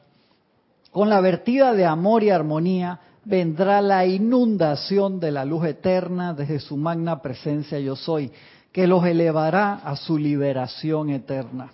[0.97, 6.59] Con la vertida de amor y armonía vendrá la inundación de la luz eterna desde
[6.59, 8.33] su magna presencia yo soy,
[8.73, 11.71] que los elevará a su liberación eterna.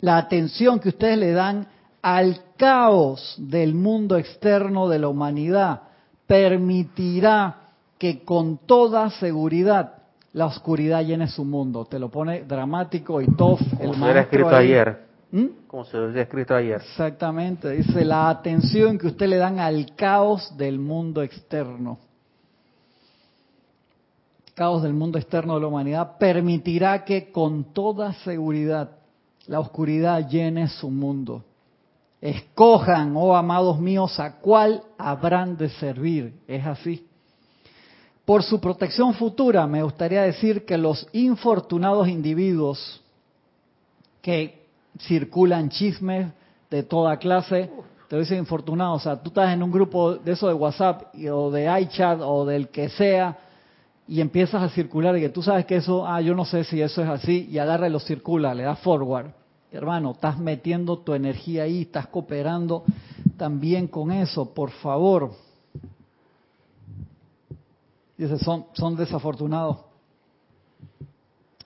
[0.00, 1.68] La atención que ustedes le dan
[2.02, 5.82] al caos del mundo externo de la humanidad
[6.26, 9.92] permitirá que con toda seguridad
[10.32, 11.84] la oscuridad llene su mundo.
[11.84, 15.46] Te lo pone dramático y tof el maestro escrito ayer ¿Mm?
[15.66, 16.80] Como se lo había escrito ayer.
[16.80, 21.98] Exactamente, dice la atención que usted le dan al caos del mundo externo.
[24.54, 28.90] Caos del mundo externo de la humanidad permitirá que con toda seguridad
[29.46, 31.44] la oscuridad llene su mundo.
[32.20, 36.32] Escojan, oh amados míos, a cuál habrán de servir.
[36.48, 37.06] Es así.
[38.24, 43.02] Por su protección futura, me gustaría decir que los infortunados individuos
[44.20, 44.65] que
[45.00, 46.32] circulan chismes
[46.70, 47.70] de toda clase,
[48.08, 51.50] te dicen infortunado, o sea, tú estás en un grupo de eso de WhatsApp o
[51.50, 53.38] de iChat o del que sea
[54.08, 56.80] y empiezas a circular y que tú sabes que eso, ah, yo no sé si
[56.80, 59.32] eso es así y agarra y lo circula, le da forward.
[59.72, 62.84] Hermano, estás metiendo tu energía ahí, estás cooperando
[63.36, 65.32] también con eso, por favor.
[68.16, 69.85] Dice, son, son desafortunados.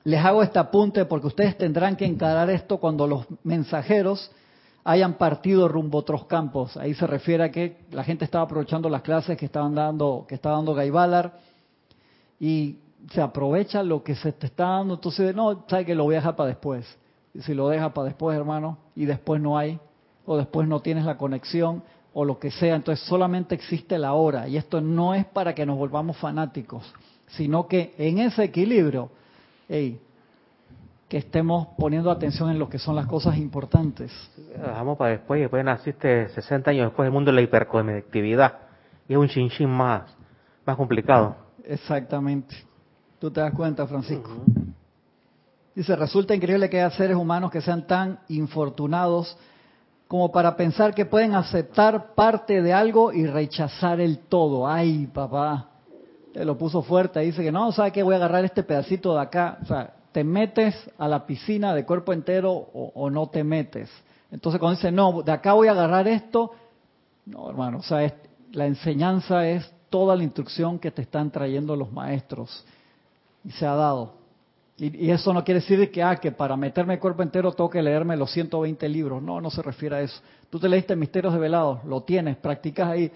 [0.05, 4.31] Les hago este apunte porque ustedes tendrán que encarar esto cuando los mensajeros
[4.83, 6.77] hayan partido rumbo a otros campos.
[6.77, 10.35] Ahí se refiere a que la gente estaba aprovechando las clases que estaban dando, que
[10.35, 11.39] estaba dando Gaibalar
[12.39, 12.79] y
[13.13, 14.95] se aprovecha lo que se te está dando.
[14.95, 16.87] Entonces, no, sabe que lo voy a dejar para después.
[17.35, 19.79] Y si lo deja para después, hermano, y después no hay,
[20.25, 21.83] o después no tienes la conexión,
[22.13, 24.49] o lo que sea, entonces solamente existe la hora.
[24.49, 26.93] Y esto no es para que nos volvamos fanáticos,
[27.29, 29.11] sino que en ese equilibrio
[31.09, 34.13] que estemos poniendo atención en lo que son las cosas importantes.
[34.61, 38.59] Vamos para después, y después naciste 60 años después del mundo de la hiperconectividad.
[39.09, 40.03] Y es un chinchín más,
[40.65, 41.37] más complicado.
[41.65, 42.55] Exactamente.
[43.19, 44.31] Tú te das cuenta, Francisco.
[45.75, 49.37] Dice, resulta increíble que haya seres humanos que sean tan infortunados
[50.09, 54.67] como para pensar que pueden aceptar parte de algo y rechazar el todo.
[54.69, 55.70] Ay, papá,
[56.33, 58.03] te lo puso fuerte, dice que no, ¿sabe qué?
[58.03, 59.59] Voy a agarrar este pedacito de acá.
[59.63, 63.91] O sea, ¿te metes a la piscina de cuerpo entero o, no te metes?
[64.31, 66.53] Entonces cuando dice, no, de acá voy a agarrar esto,
[67.27, 68.13] no, hermano, o sea,
[68.53, 72.65] la enseñanza es toda la instrucción que te están trayendo los maestros.
[73.45, 74.15] Y se ha dado.
[74.77, 77.83] Y, eso no quiere decir que, ah, que para meterme el cuerpo entero tengo que
[77.83, 79.23] leerme los 120 libros.
[79.23, 80.21] No, no se refiere a eso.
[80.49, 83.13] Tú te leíste Misterios de Velados, lo tienes, practicas ahí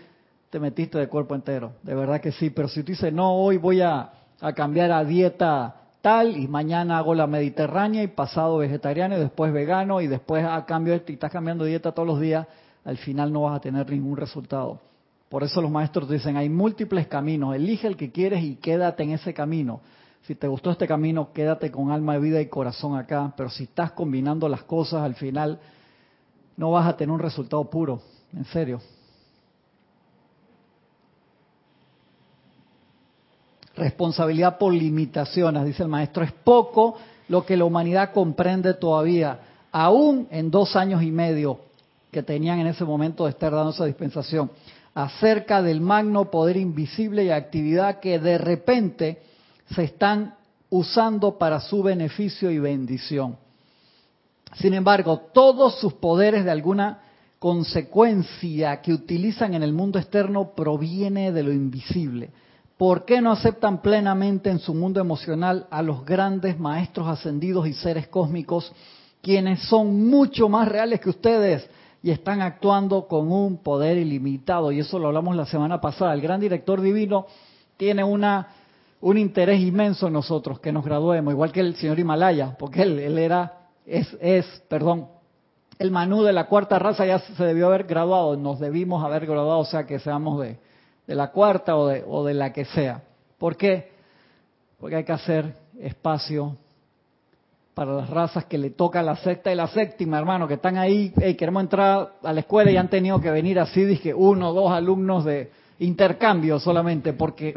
[0.55, 3.57] te metiste de cuerpo entero, de verdad que sí, pero si tú dices, no, hoy
[3.57, 4.13] voy a,
[4.55, 10.01] cambiar a dieta tal y mañana hago la mediterránea y pasado vegetariano y después vegano
[10.01, 12.47] y después a cambio y estás cambiando dieta todos los días,
[12.85, 14.79] al final no vas a tener ningún resultado.
[15.29, 19.11] Por eso los maestros dicen, hay múltiples caminos, elige el que quieres y quédate en
[19.11, 19.81] ese camino.
[20.23, 23.91] Si te gustó este camino, quédate con alma, vida y corazón acá, pero si estás
[23.91, 25.59] combinando las cosas, al final
[26.57, 28.81] no vas a tener un resultado puro, en serio.
[33.77, 36.25] Responsabilidad por limitaciones, dice el maestro.
[36.25, 36.97] Es poco
[37.29, 39.39] lo que la humanidad comprende todavía,
[39.73, 41.59] aún en dos años y medio
[42.11, 44.51] que tenían en ese momento de estar dando esa dispensación,
[44.95, 49.23] acerca del magno poder invisible y actividad que de repente
[49.75, 50.37] se están
[50.71, 53.37] usando para su beneficio y bendición.
[54.55, 57.01] Sin embargo, todos sus poderes de alguna
[57.41, 62.31] consecuencia que utilizan en el mundo externo proviene de lo invisible.
[62.85, 67.73] ¿Por qué no aceptan plenamente en su mundo emocional a los grandes maestros ascendidos y
[67.73, 68.71] seres cósmicos,
[69.23, 71.67] quienes son mucho más reales que ustedes
[72.03, 74.71] y están actuando con un poder ilimitado?
[74.71, 76.13] Y eso lo hablamos la semana pasada.
[76.13, 77.25] El gran director divino
[77.79, 78.49] tiene una,
[79.01, 82.99] un interés inmenso en nosotros, que nos graduemos, igual que el señor Himalaya, porque él,
[82.99, 85.09] él era, es, es, perdón,
[85.79, 89.61] el Manú de la cuarta raza ya se debió haber graduado, nos debimos haber graduado,
[89.61, 90.59] o sea que seamos de
[91.07, 93.03] de la cuarta o de, o de la que sea.
[93.39, 93.93] ¿Por qué?
[94.79, 96.57] Porque hay que hacer espacio
[97.75, 101.13] para las razas que le toca la sexta y la séptima, hermano, que están ahí,
[101.21, 104.55] hey, queremos entrar a la escuela y han tenido que venir así, dije, uno o
[104.55, 107.49] dos alumnos de intercambio solamente, porque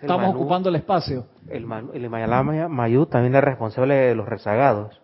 [0.00, 1.26] estamos ocupando el espacio.
[1.48, 5.01] El, el Mayú también es responsable de los rezagados.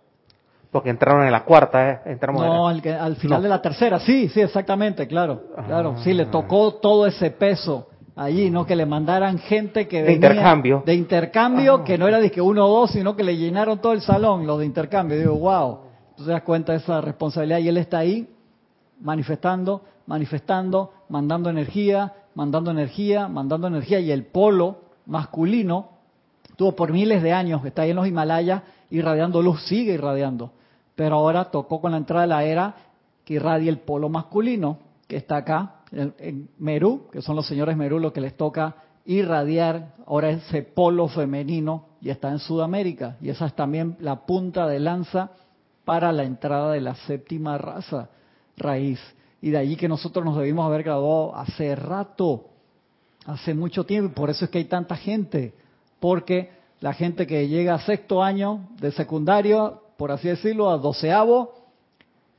[0.78, 2.00] Porque entraron en la cuarta, ¿eh?
[2.06, 5.96] Entramos no, al final de la tercera, sí, sí, exactamente, claro, claro.
[6.04, 8.64] Sí, le tocó todo ese peso allí, ¿no?
[8.64, 10.08] Que le mandaran gente que venía...
[10.08, 10.82] De intercambio.
[10.86, 13.92] De intercambio, que no era de que uno o dos, sino que le llenaron todo
[13.92, 15.18] el salón, los de intercambio.
[15.18, 15.80] digo, wow,
[16.16, 18.28] tú te das cuenta de esa responsabilidad y él está ahí
[19.00, 24.76] manifestando, manifestando, mandando energía, mandando energía, mandando energía y el polo
[25.06, 25.90] masculino
[26.54, 30.52] tuvo por miles de años, está ahí en los Himalayas, irradiando luz, sigue irradiando
[30.98, 32.74] pero ahora tocó con la entrada de la era
[33.24, 38.00] que irradia el polo masculino, que está acá, en, Merú, que son los señores Merú
[38.00, 38.74] los que les toca
[39.04, 43.16] irradiar ahora ese polo femenino y está en Sudamérica.
[43.20, 45.30] Y esa es también la punta de lanza
[45.84, 48.10] para la entrada de la séptima raza
[48.56, 48.98] raíz.
[49.40, 52.46] Y de allí que nosotros nos debimos haber graduado hace rato,
[53.24, 55.54] hace mucho tiempo, y por eso es que hay tanta gente,
[56.00, 61.54] porque la gente que llega a sexto año de secundario, por así decirlo, a doceavo,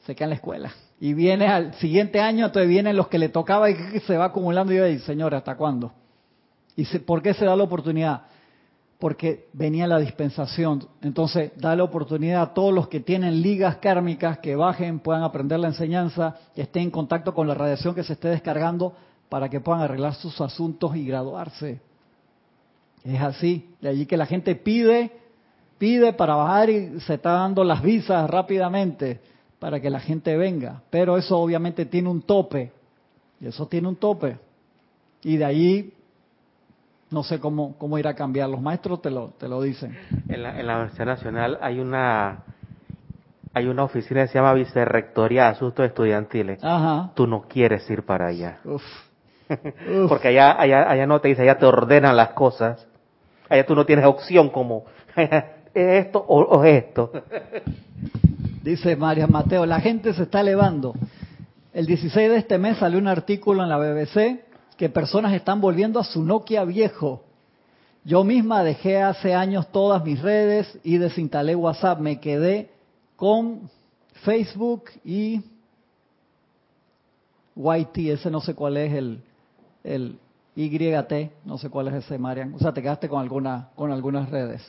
[0.06, 0.72] se queda en la escuela.
[1.02, 4.74] Y viene al siguiente año, entonces vienen los que le tocaba y se va acumulando.
[4.74, 5.92] Y yo señor, ¿hasta cuándo?
[6.78, 8.22] ¿Y por qué se da la oportunidad?
[8.98, 10.88] Porque venía la dispensación.
[11.02, 15.60] Entonces, da la oportunidad a todos los que tienen ligas kármicas que bajen, puedan aprender
[15.60, 18.94] la enseñanza, que estén en contacto con la radiación que se esté descargando
[19.28, 21.82] para que puedan arreglar sus asuntos y graduarse.
[23.04, 23.76] Es así.
[23.82, 25.12] De allí que la gente pide,
[25.80, 29.20] pide para bajar y se está dando las visas rápidamente
[29.58, 30.84] para que la gente venga.
[30.92, 32.72] Pero eso obviamente tiene un tope.
[33.42, 34.38] Y eso tiene un tope.
[35.24, 35.94] Y de ahí
[37.10, 38.50] no sé cómo, cómo ir a cambiar.
[38.50, 39.98] Los maestros te lo, te lo dicen.
[40.28, 42.44] En la, en la Universidad Nacional hay una
[43.52, 46.64] hay una oficina que se llama Vicerrectoría de Asuntos Estudiantiles.
[46.64, 47.12] Ajá.
[47.16, 48.60] Tú no quieres ir para allá.
[50.08, 52.88] Porque allá, allá, allá no te dice, allá te ordenan las cosas.
[53.50, 55.30] Allá tú no tienes opción como, ¿es
[55.80, 57.12] esto o, esto?
[58.64, 60.94] Dice María Mateo, la gente se está elevando.
[61.74, 64.42] El 16 de este mes salió un artículo en la BBC
[64.78, 67.24] que personas están volviendo a su Nokia viejo.
[68.04, 72.00] Yo misma dejé hace años todas mis redes y desinstalé WhatsApp.
[72.00, 72.72] Me quedé
[73.16, 73.70] con
[74.24, 75.42] Facebook y
[77.56, 79.22] YT, ese no sé cuál es el,
[79.84, 80.18] el
[80.56, 82.54] YT, no sé cuál es ese, Marian.
[82.54, 84.62] O sea, te quedaste con, alguna, con algunas redes.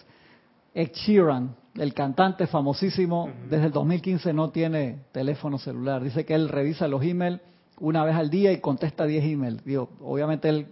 [0.74, 6.02] Ed Sheeran, el cantante famosísimo, desde el 2015 no tiene teléfono celular.
[6.02, 7.40] Dice que él revisa los emails
[7.78, 9.64] una vez al día y contesta 10 emails.
[9.64, 10.66] Digo, obviamente el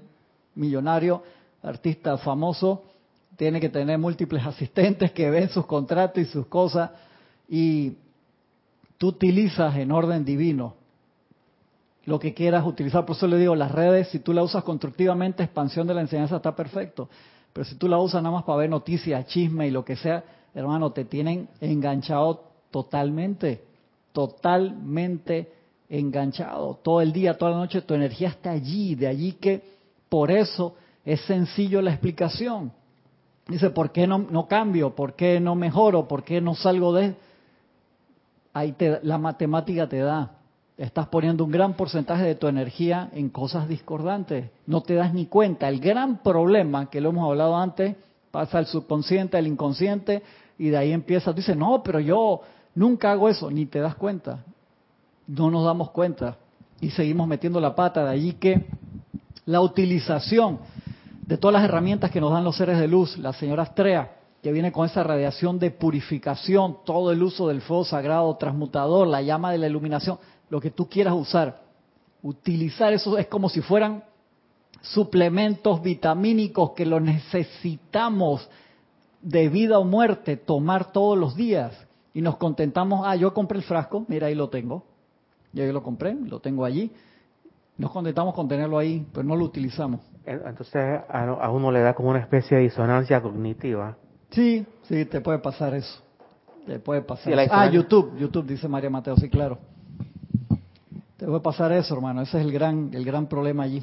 [0.55, 1.22] millonario,
[1.62, 2.84] artista famoso,
[3.36, 6.90] tiene que tener múltiples asistentes que ven sus contratos y sus cosas
[7.49, 7.96] y
[8.99, 10.74] tú utilizas en orden divino
[12.05, 13.05] lo que quieras utilizar.
[13.05, 16.36] Por eso le digo, las redes, si tú la usas constructivamente, expansión de la enseñanza
[16.36, 17.09] está perfecto.
[17.53, 20.24] Pero si tú la usas nada más para ver noticias, chisme y lo que sea,
[20.55, 23.62] hermano, te tienen enganchado totalmente,
[24.12, 25.53] totalmente
[25.88, 26.78] enganchado.
[26.82, 28.94] Todo el día, toda la noche, tu energía está allí.
[28.94, 29.62] De allí que
[30.09, 30.74] por eso
[31.05, 32.72] es sencillo la explicación.
[33.46, 34.94] Dice, ¿por qué no, cambio?
[34.94, 36.07] ¿Por qué no mejoro?
[36.07, 37.14] ¿Por qué no salgo de...?
[38.53, 40.38] Ahí te, la matemática te da.
[40.79, 44.51] Estás poniendo un gran porcentaje de tu energía en cosas discordantes.
[44.66, 45.68] No te das ni cuenta.
[45.68, 47.97] El gran problema, que lo hemos hablado antes,
[48.31, 50.22] pasa al subconsciente, al inconsciente,
[50.57, 51.33] y de ahí empieza.
[51.33, 52.41] Dice, no, pero yo
[52.74, 53.51] nunca hago eso.
[53.51, 54.45] Ni te das cuenta
[55.29, 56.39] no nos damos cuenta
[56.81, 58.05] y seguimos metiendo la pata.
[58.05, 58.66] De allí que
[59.45, 60.59] la utilización
[61.22, 64.53] de todas las herramientas que nos dan los seres de luz, la señora Astrea, que
[64.53, 69.53] viene con esa radiación de purificación, todo el uso del fuego sagrado, transmutador, la llama
[69.53, 70.18] de la iluminación,
[70.51, 71.61] lo que tú quieras usar.
[72.22, 74.05] Utilizar eso es como si fueran
[74.80, 78.49] suplementos vitamínicos que lo necesitamos
[79.22, 81.86] de vida o muerte tomar todos los días.
[82.14, 84.84] Y nos contentamos, ah, yo compré el frasco, mira ahí lo tengo.
[85.53, 86.92] Ya yo lo compré, lo tengo allí.
[87.76, 90.01] Nos contentamos con tenerlo ahí, pero no lo utilizamos.
[90.26, 93.96] Entonces a, uno le da como una especie de disonancia cognitiva.
[94.30, 96.03] Sí, sí, te puede pasar eso.
[96.66, 97.32] Te puede pasar.
[97.51, 99.59] Ah, YouTube, YouTube, dice María Mateo, sí, claro.
[101.19, 102.23] Te puede pasar eso, hermano.
[102.23, 103.83] Ese es el gran, el gran problema allí.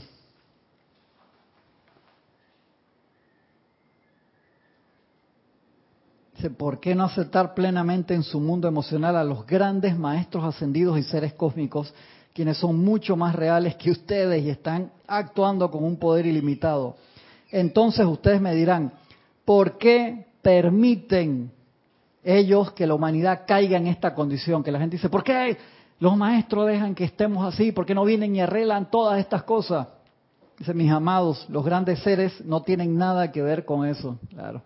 [6.57, 11.01] ¿por qué no aceptar plenamente en su mundo emocional a los grandes maestros ascendidos y
[11.01, 11.91] seres cósmicos,
[12.35, 16.97] quienes son mucho más reales que ustedes y están actuando con un poder ilimitado?
[17.49, 18.93] Entonces ustedes me dirán,
[19.43, 21.51] ¿por qué permiten
[22.23, 24.63] ellos que la humanidad caiga en esta condición?
[24.63, 25.57] Que la gente dice, ¿por qué
[25.99, 27.71] los maestros dejan que estemos así?
[27.71, 29.87] ¿Por qué no vienen y arreglan todas estas cosas?
[30.57, 34.17] Dice, mis amados, los grandes seres no tienen nada que ver con eso.
[34.29, 34.61] Claro.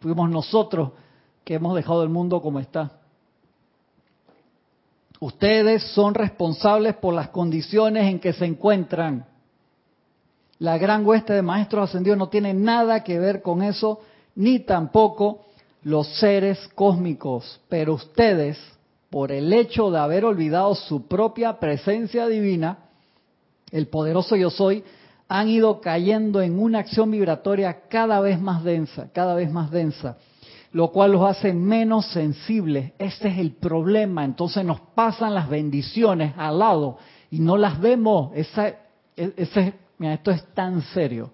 [0.00, 0.90] Fuimos nosotros
[1.44, 2.92] que hemos dejado el mundo como está.
[5.20, 9.26] Ustedes son responsables por las condiciones en que se encuentran.
[10.60, 14.00] La gran hueste de maestros ascendidos no tiene nada que ver con eso,
[14.34, 15.44] ni tampoco
[15.82, 17.60] los seres cósmicos.
[17.68, 18.58] Pero ustedes,
[19.10, 22.78] por el hecho de haber olvidado su propia presencia divina,
[23.70, 24.84] el poderoso yo soy,
[25.28, 30.16] han ido cayendo en una acción vibratoria cada vez más densa, cada vez más densa
[30.72, 32.92] lo cual los hace menos sensibles.
[32.98, 34.24] Ese es el problema.
[34.24, 36.98] Entonces nos pasan las bendiciones al lado
[37.30, 38.30] y no las vemos.
[38.34, 41.32] Esa, e, ese, mira, esto es tan serio,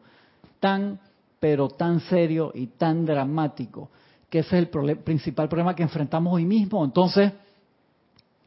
[0.60, 1.00] tan,
[1.40, 3.90] pero tan serio y tan dramático,
[4.30, 6.84] que ese es el principal problema que enfrentamos hoy mismo.
[6.84, 7.32] Entonces,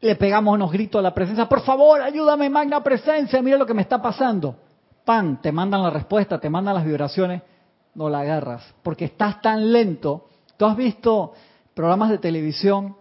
[0.00, 3.74] le pegamos unos gritos a la presencia, por favor, ayúdame, magna presencia, mira lo que
[3.74, 4.56] me está pasando.
[5.04, 7.42] Pan, te mandan la respuesta, te mandan las vibraciones,
[7.94, 10.26] no la agarras, porque estás tan lento.
[10.56, 11.32] Tú has visto
[11.74, 12.96] programas de televisión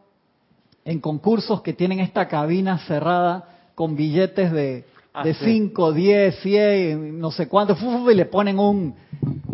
[0.86, 4.86] en concursos que tienen esta cabina cerrada con billetes de,
[5.18, 5.45] Ah, de sí.
[5.45, 7.76] 5, 10, 100, no sé cuánto,
[8.12, 8.93] y le ponen un,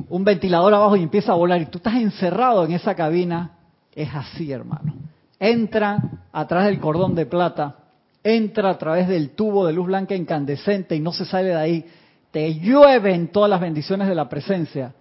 [0.09, 1.61] un ventilador abajo y empieza a volar.
[1.61, 3.51] Y tú estás encerrado en esa cabina.
[3.95, 4.93] Es así, hermano.
[5.45, 5.99] Entra
[6.31, 7.75] a través del cordón de plata,
[8.23, 11.85] entra a través del tubo de luz blanca incandescente y no se sale de ahí.
[12.31, 14.93] Te llueven todas las bendiciones de la presencia.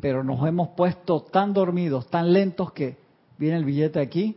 [0.00, 2.96] Pero nos hemos puesto tan dormidos, tan lentos que
[3.38, 4.36] viene el billete aquí.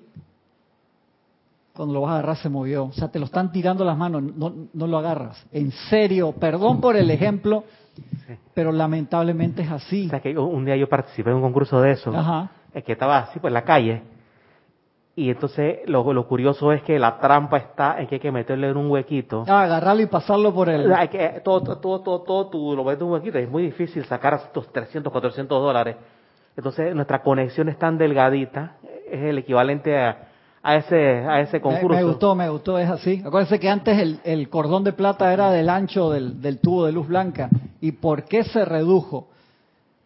[1.73, 2.83] Cuando lo vas a agarrar se movió.
[2.83, 5.43] O sea, te lo están tirando las manos, no, no lo agarras.
[5.51, 7.63] En serio, perdón por el ejemplo,
[8.53, 10.05] pero lamentablemente es así.
[10.05, 12.51] O sea, que un día yo participé en un concurso de eso, Ajá.
[12.75, 14.10] es que estaba así, pues en la calle.
[15.15, 18.69] Y entonces lo, lo curioso es que la trampa está en que hay que meterle
[18.69, 19.43] en un huequito.
[19.47, 20.91] Ah, agarrarlo y pasarlo por el...
[20.93, 23.37] Hay que, todo, todo, todo, todo, tú lo metes en un huequito.
[23.37, 25.97] Es muy difícil sacar estos 300, 400 dólares.
[26.55, 28.77] Entonces nuestra conexión es tan delgadita,
[29.09, 30.29] es el equivalente a,
[30.63, 31.95] a ese, a ese Me, concurso.
[31.97, 33.21] me gustó, me gustó, es así.
[33.25, 36.93] Acuérdense que antes el, el cordón de plata era del ancho del, del tubo de
[36.93, 37.49] luz blanca.
[37.81, 39.27] ¿Y por qué se redujo?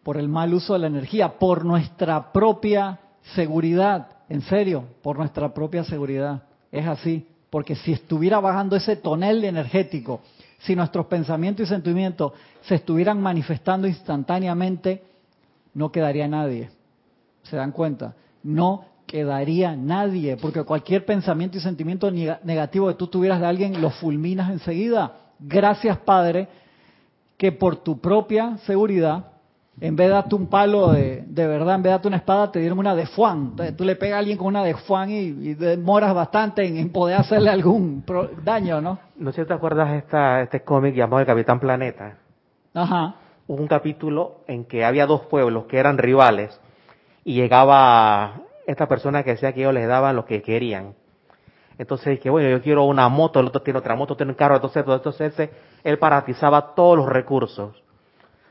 [0.02, 2.98] Por el mal uso de la energía, por nuestra propia
[3.34, 4.08] seguridad.
[4.28, 6.42] En serio, por nuestra propia seguridad.
[6.72, 7.26] Es así.
[7.50, 10.20] Porque si estuviera bajando ese tonel energético,
[10.58, 15.02] si nuestros pensamientos y sentimientos se estuvieran manifestando instantáneamente,
[15.74, 16.70] no quedaría nadie.
[17.44, 18.14] ¿Se dan cuenta?
[18.42, 23.80] No quedaría nadie, porque cualquier pensamiento y sentimiento nega- negativo que tú tuvieras de alguien
[23.80, 25.12] lo fulminas enseguida.
[25.38, 26.48] Gracias, Padre,
[27.36, 29.26] que por tu propia seguridad,
[29.80, 32.50] en vez de darte un palo de, de verdad, en vez de darte una espada,
[32.50, 33.48] te dieron una de Fuan.
[33.50, 36.78] Entonces, tú le pegas a alguien con una de Fuan y, y demoras bastante en,
[36.78, 38.98] en poder hacerle algún pro- daño, ¿no?
[39.16, 42.16] No sé si te acuerdas esta, este cómic llamado El Capitán Planeta.
[42.72, 43.16] Ajá.
[43.46, 46.58] Hubo un capítulo en que había dos pueblos que eran rivales
[47.22, 50.94] y llegaba esta persona que decía que ellos les daban lo que querían.
[51.78, 54.56] Entonces que bueno, yo quiero una moto, el otro tiene otra moto, tiene un carro,
[54.56, 55.50] entonces, entonces ese,
[55.84, 57.82] él paratizaba todos los recursos.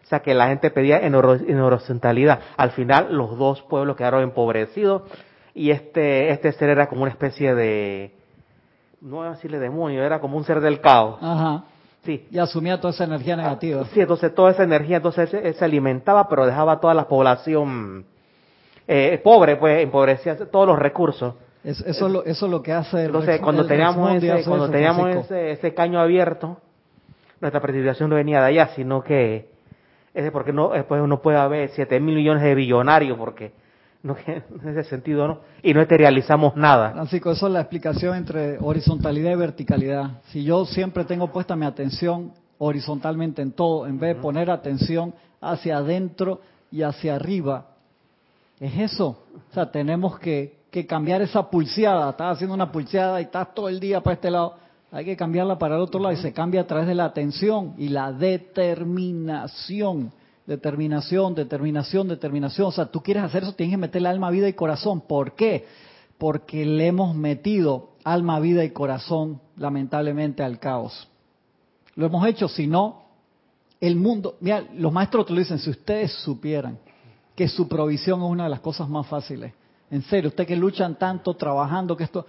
[0.05, 2.39] O sea que la gente pedía en, horizontalidad.
[2.57, 5.01] Al final los dos pueblos quedaron empobrecidos
[5.55, 8.13] y este, este ser era como una especie de,
[9.01, 11.17] no voy a decirle demonio, era como un ser del caos.
[11.21, 11.63] Ajá.
[12.03, 13.83] Sí, Y asumía toda esa energía negativa.
[13.85, 18.05] Sí, entonces toda esa energía, entonces él se alimentaba, pero dejaba toda la población
[18.87, 21.33] eh, pobre, pues empobrecía todos los recursos.
[21.63, 24.43] Es- eso, es lo, eso es lo que hace el Entonces, cuando el teníamos ese,
[24.47, 26.57] cuando eso, teníamos ese, ese caño abierto,
[27.41, 29.54] nuestra precipitación no venía de allá, sino que
[30.15, 33.51] es de porque no, después uno puede haber 7 mil millones de billonarios, porque
[34.01, 36.91] no en ese sentido no, y no realizamos nada.
[36.91, 40.21] Francisco, eso es la explicación entre horizontalidad y verticalidad.
[40.27, 45.13] Si yo siempre tengo puesta mi atención horizontalmente en todo, en vez de poner atención
[45.41, 46.39] hacia adentro
[46.71, 47.65] y hacia arriba,
[48.57, 49.25] es eso.
[49.49, 52.11] O sea, tenemos que, que cambiar esa pulseada.
[52.11, 54.55] Estás haciendo una pulseada y estás todo el día para este lado.
[54.95, 57.73] Hay que cambiarla para el otro lado y se cambia a través de la atención
[57.77, 60.13] y la determinación.
[60.47, 62.67] Determinación, determinación, determinación.
[62.67, 65.01] O sea, tú quieres hacer eso, tienes que meterle alma, vida y corazón.
[65.01, 65.65] ¿Por qué?
[66.17, 71.09] Porque le hemos metido alma, vida y corazón, lamentablemente, al caos.
[71.95, 73.03] Lo hemos hecho, si no,
[73.81, 76.79] el mundo, mira, los maestros te lo dicen, si ustedes supieran
[77.35, 79.51] que su provisión es una de las cosas más fáciles,
[79.91, 82.25] en serio, ustedes que luchan tanto trabajando, que esto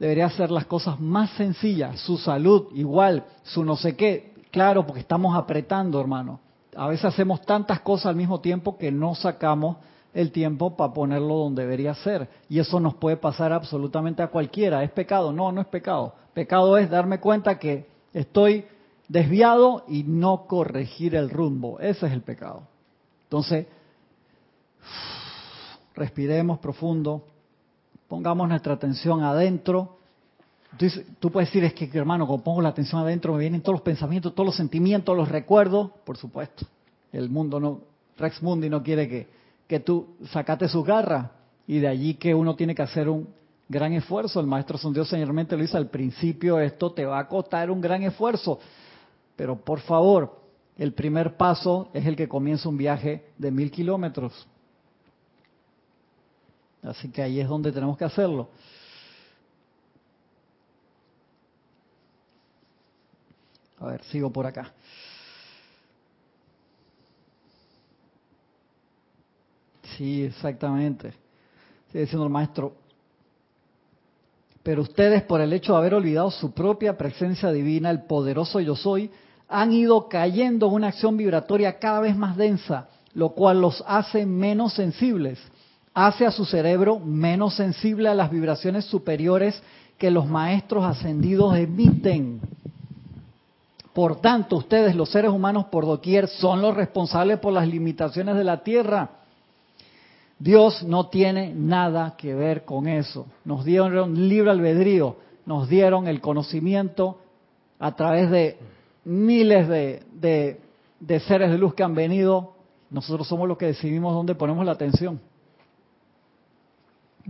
[0.00, 5.00] debería ser las cosas más sencillas, su salud igual, su no sé qué, claro, porque
[5.00, 6.40] estamos apretando, hermano.
[6.74, 9.76] A veces hacemos tantas cosas al mismo tiempo que no sacamos
[10.14, 12.28] el tiempo para ponerlo donde debería ser.
[12.48, 14.82] Y eso nos puede pasar absolutamente a cualquiera.
[14.82, 15.32] ¿Es pecado?
[15.32, 16.14] No, no es pecado.
[16.32, 18.64] Pecado es darme cuenta que estoy
[19.08, 21.78] desviado y no corregir el rumbo.
[21.78, 22.62] Ese es el pecado.
[23.24, 23.66] Entonces,
[25.94, 27.24] respiremos profundo,
[28.10, 29.96] pongamos nuestra atención adentro.
[30.76, 33.74] Dices- tú puedes decir, es que hermano, cuando pongo la atención adentro me vienen todos
[33.74, 35.92] los pensamientos, todos los sentimientos, los recuerdos.
[36.04, 36.66] Por supuesto,
[37.12, 37.80] el mundo no,
[38.18, 39.28] Rex Mundi no quiere que,
[39.68, 41.30] que tú sacate sus garras.
[41.68, 43.28] Y de allí que uno tiene que hacer un
[43.68, 44.40] gran esfuerzo.
[44.40, 48.02] El maestro Sondeo señormente lo dice al principio, esto te va a costar un gran
[48.02, 48.58] esfuerzo.
[49.36, 50.36] Pero por favor,
[50.76, 54.48] el primer paso es el que comienza un viaje de mil kilómetros.
[56.82, 58.48] Así que ahí es donde tenemos que hacerlo.
[63.78, 64.72] A ver, sigo por acá.
[69.96, 71.12] Sí, exactamente.
[71.88, 72.74] Sigue diciendo el maestro.
[74.62, 78.76] pero ustedes por el hecho de haber olvidado su propia presencia divina, el poderoso yo
[78.76, 79.10] soy,
[79.48, 84.26] han ido cayendo en una acción vibratoria cada vez más densa, lo cual los hace
[84.26, 85.38] menos sensibles,
[86.06, 89.62] hace a su cerebro menos sensible a las vibraciones superiores
[89.98, 92.40] que los maestros ascendidos emiten.
[93.92, 98.44] Por tanto, ustedes, los seres humanos por doquier, son los responsables por las limitaciones de
[98.44, 99.10] la Tierra.
[100.38, 103.26] Dios no tiene nada que ver con eso.
[103.44, 107.18] Nos dieron libre albedrío, nos dieron el conocimiento
[107.78, 108.58] a través de
[109.04, 110.02] miles de,
[110.98, 112.54] de, seres de luz que han venido.
[112.88, 115.20] Nosotros somos los que decidimos dónde ponemos la atención.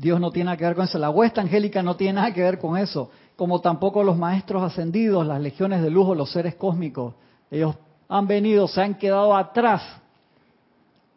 [0.01, 0.99] Dios no tiene nada que ver con eso.
[0.99, 3.11] La huesta angélica no tiene nada que ver con eso.
[3.37, 7.13] Como tampoco los maestros ascendidos, las legiones de luz o los seres cósmicos.
[7.51, 7.77] Ellos
[8.09, 9.83] han venido, se han quedado atrás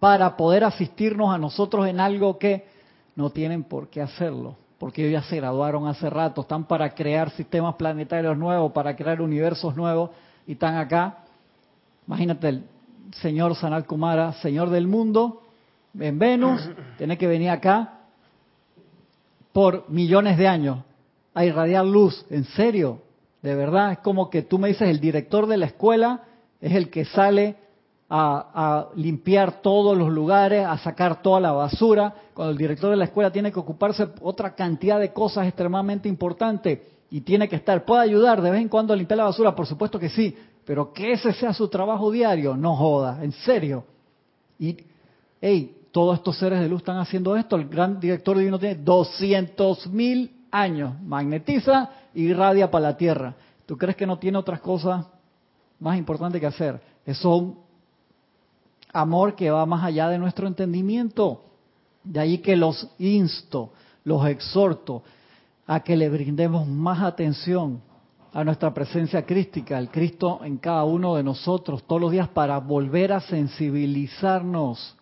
[0.01, 2.67] para poder asistirnos a nosotros en algo que
[3.15, 7.29] no tienen por qué hacerlo, porque ellos ya se graduaron hace rato, están para crear
[7.29, 10.09] sistemas planetarios nuevos, para crear universos nuevos,
[10.45, 11.19] y están acá.
[12.05, 12.63] Imagínate el
[13.21, 15.41] señor Sanal Kumara, señor del mundo,
[15.97, 17.99] en Venus, tiene que venir acá
[19.53, 20.79] por millones de años
[21.33, 23.01] a irradiar luz, en serio,
[23.41, 26.23] de verdad, es como que tú me dices, el director de la escuela
[26.59, 27.55] es el que sale
[28.09, 33.05] a, limpiar todos los lugares, a sacar toda la basura, cuando el director de la
[33.05, 36.79] escuela tiene que ocuparse otra cantidad de cosas extremadamente importantes
[37.09, 39.65] y tiene que estar, puede ayudar de vez en cuando a limpiar la basura, por
[39.65, 43.83] supuesto que sí, pero que ese sea su trabajo diario, no joda, en serio.
[44.59, 44.77] Y,
[45.41, 49.85] hey, todos estos seres de luz están haciendo esto, el gran director divino tiene 200
[49.87, 53.35] mil años, magnetiza y irradia para la Tierra.
[53.67, 55.05] ¿Tú crees que no tiene otras cosas
[55.79, 56.81] más importantes que hacer?
[57.05, 57.59] Es un
[58.91, 61.43] amor que va más allá de nuestro entendimiento.
[62.03, 63.71] De ahí que los insto,
[64.03, 65.03] los exhorto
[65.67, 67.83] a que le brindemos más atención
[68.33, 72.57] a nuestra presencia crística, al Cristo en cada uno de nosotros todos los días para
[72.57, 74.97] volver a sensibilizarnos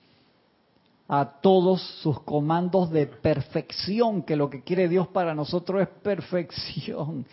[1.13, 7.25] a todos sus comandos de perfección, que lo que quiere Dios para nosotros es perfección,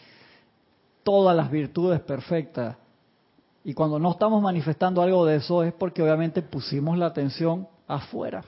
[1.05, 2.76] todas las virtudes perfectas.
[3.62, 8.43] Y cuando no estamos manifestando algo de eso es porque obviamente pusimos la atención afuera.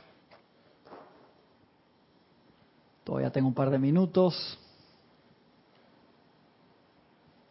[3.05, 4.59] Todavía tengo un par de minutos.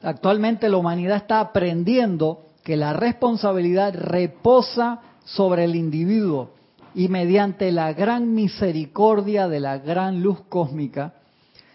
[0.01, 6.58] Actualmente la humanidad está aprendiendo que la responsabilidad reposa sobre el individuo
[6.95, 11.13] y mediante la gran misericordia de la gran luz cósmica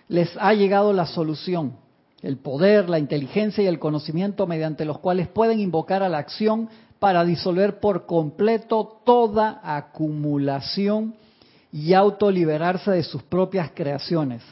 [0.09, 1.77] les ha llegado la solución,
[2.23, 6.69] el poder, la inteligencia y el conocimiento mediante los cuales pueden invocar a la acción
[6.99, 11.15] para disolver por completo toda acumulación
[11.73, 14.43] y autoliberarse de sus propias creaciones.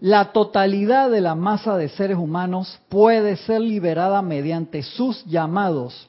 [0.00, 6.08] La totalidad de la masa de seres humanos puede ser liberada mediante sus llamados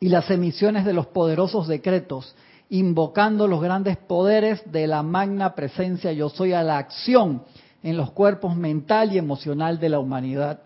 [0.00, 2.34] y las emisiones de los poderosos decretos,
[2.68, 7.42] invocando los grandes poderes de la magna presencia yo soy a la acción
[7.82, 10.60] en los cuerpos mental y emocional de la humanidad.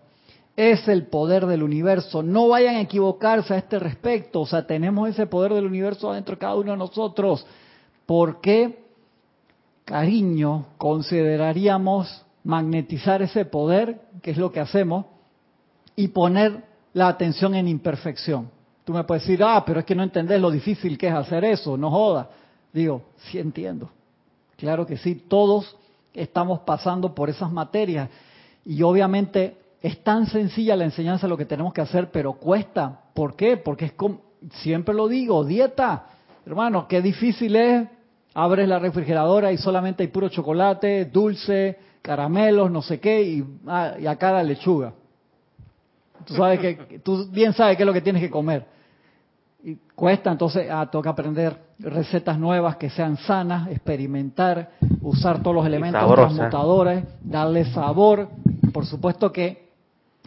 [0.56, 2.22] Es el poder del universo.
[2.22, 4.40] No vayan a equivocarse a este respecto.
[4.40, 7.46] O sea, tenemos ese poder del universo dentro de cada uno de nosotros.
[8.06, 8.84] ¿Por qué,
[9.84, 15.06] cariño, consideraríamos magnetizar ese poder, que es lo que hacemos,
[15.96, 18.50] y poner la atención en imperfección.
[18.90, 21.44] Tú me puedes decir, ah, pero es que no entendés lo difícil que es hacer
[21.44, 22.28] eso, no joda.
[22.72, 23.88] Digo, sí entiendo.
[24.56, 25.76] Claro que sí, todos
[26.12, 28.08] estamos pasando por esas materias.
[28.64, 33.02] Y obviamente es tan sencilla la enseñanza lo que tenemos que hacer, pero cuesta.
[33.14, 33.56] ¿Por qué?
[33.58, 34.22] Porque es como,
[34.54, 36.06] siempre lo digo, dieta.
[36.44, 37.86] Hermano, qué difícil es.
[38.34, 43.94] Abres la refrigeradora y solamente hay puro chocolate, dulce, caramelos, no sé qué, y, ah,
[44.00, 44.94] y acá la lechuga.
[46.24, 48.79] Tú, sabes que, tú bien sabes qué es lo que tienes que comer.
[49.62, 54.70] Y cuesta, entonces, ah, toca aprender recetas nuevas que sean sanas, experimentar,
[55.02, 58.28] usar todos los elementos transmutadores, darle sabor.
[58.72, 59.70] Por supuesto que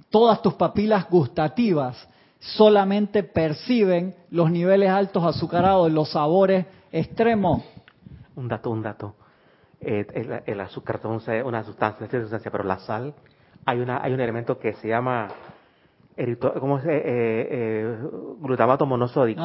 [0.10, 2.08] todas tus papilas gustativas
[2.40, 7.64] solamente perciben los niveles altos azucarados, los sabores extremos.
[8.36, 9.16] Un dato, un dato
[9.86, 13.14] eh, el, azúcar es una sustancia, es sustancia, pero la sal,
[13.66, 15.28] hay una hay un elemento que se llama
[16.60, 16.86] ¿cómo es?
[16.86, 17.98] Eh, eh,
[18.40, 19.42] glutamato monosódico.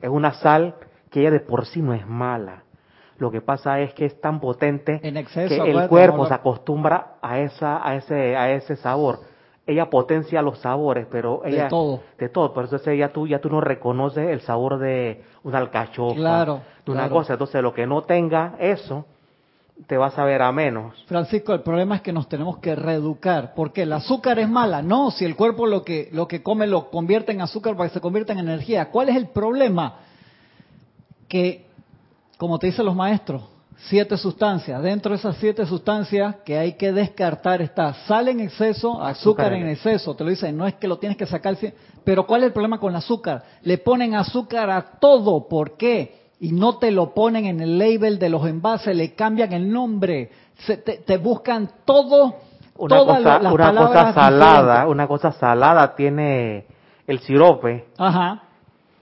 [0.00, 0.74] Es una sal
[1.10, 2.64] que ella de por sí no es mala.
[3.18, 7.86] Lo que pasa es que es tan potente que el cuerpo se acostumbra a esa
[7.86, 9.20] a ese a ese sabor.
[9.64, 12.52] Ella potencia los sabores, pero ella de todo, de todo.
[12.52, 16.44] Por eso ya tú ya tú no reconoces el sabor de una alcachofa,
[16.84, 17.34] de una cosa.
[17.34, 19.06] Entonces lo que no tenga eso
[19.86, 20.94] te vas a ver a menos.
[21.06, 24.82] Francisco, el problema es que nos tenemos que reeducar, porque el azúcar es mala.
[24.82, 27.94] No, si el cuerpo lo que lo que come lo convierte en azúcar para que
[27.94, 28.90] se convierta en energía.
[28.90, 30.00] ¿Cuál es el problema?
[31.28, 31.66] Que,
[32.36, 33.42] como te dicen los maestros,
[33.88, 34.82] siete sustancias.
[34.82, 39.68] Dentro de esas siete sustancias que hay que descartar está sal en exceso, azúcar, en
[39.68, 40.14] exceso.
[40.14, 41.56] Te lo dicen, no es que lo tienes que sacar.
[42.04, 43.42] Pero ¿cuál es el problema con el azúcar?
[43.62, 45.48] Le ponen azúcar a todo.
[45.48, 46.21] ¿Por qué?
[46.42, 50.28] Y no te lo ponen en el label de los envases, le cambian el nombre,
[51.06, 52.34] te, buscan todo,
[52.78, 56.66] una cosa, una cosa salada, una cosa salada tiene
[57.06, 57.84] el sirope.
[57.96, 58.42] Ajá.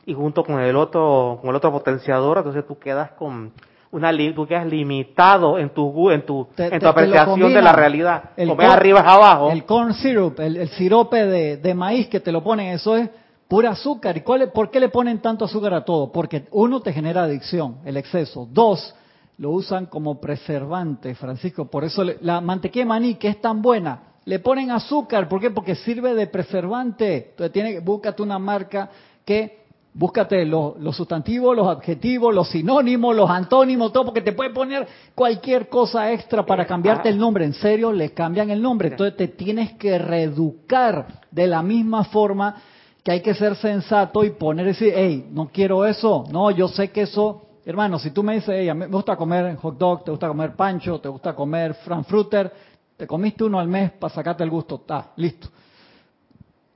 [0.04, 3.52] Y junto con el otro, con el otro potenciador, entonces tú quedas con
[3.90, 8.32] una tú quedas limitado en tu en tu en tu apreciación de la realidad.
[8.36, 9.50] El Comes arriba es abajo.
[9.50, 13.08] El corn syrup, el, sirope de, de maíz que te lo ponen, eso es
[13.50, 14.16] pura azúcar.
[14.16, 16.12] ¿Y cuál, por qué le ponen tanto azúcar a todo?
[16.12, 18.48] Porque uno te genera adicción, el exceso.
[18.48, 18.94] Dos,
[19.38, 21.64] lo usan como preservante, Francisco.
[21.64, 25.28] Por eso la mantequilla de maní, que es tan buena, le ponen azúcar.
[25.28, 25.50] ¿Por qué?
[25.50, 27.30] Porque sirve de preservante.
[27.30, 28.88] Entonces, tiene, búscate una marca
[29.24, 34.50] que, búscate los, los sustantivos, los adjetivos, los sinónimos, los antónimos, todo, porque te puede
[34.50, 37.44] poner cualquier cosa extra para cambiarte el nombre.
[37.44, 38.90] En serio, le cambian el nombre.
[38.90, 42.54] Entonces, te tienes que reeducar de la misma forma
[43.02, 46.68] que hay que ser sensato y poner y decir, hey, no quiero eso, no, yo
[46.68, 49.78] sé que eso, hermano, si tú me dices, hey, a mí me gusta comer hot
[49.78, 52.52] dog, te gusta comer pancho, te gusta comer frankfurter,
[52.96, 55.48] te comiste uno al mes para sacarte el gusto, está, listo.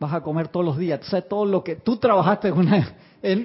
[0.00, 2.94] Vas a comer todos los días, sabes todo lo que, tú trabajaste en una,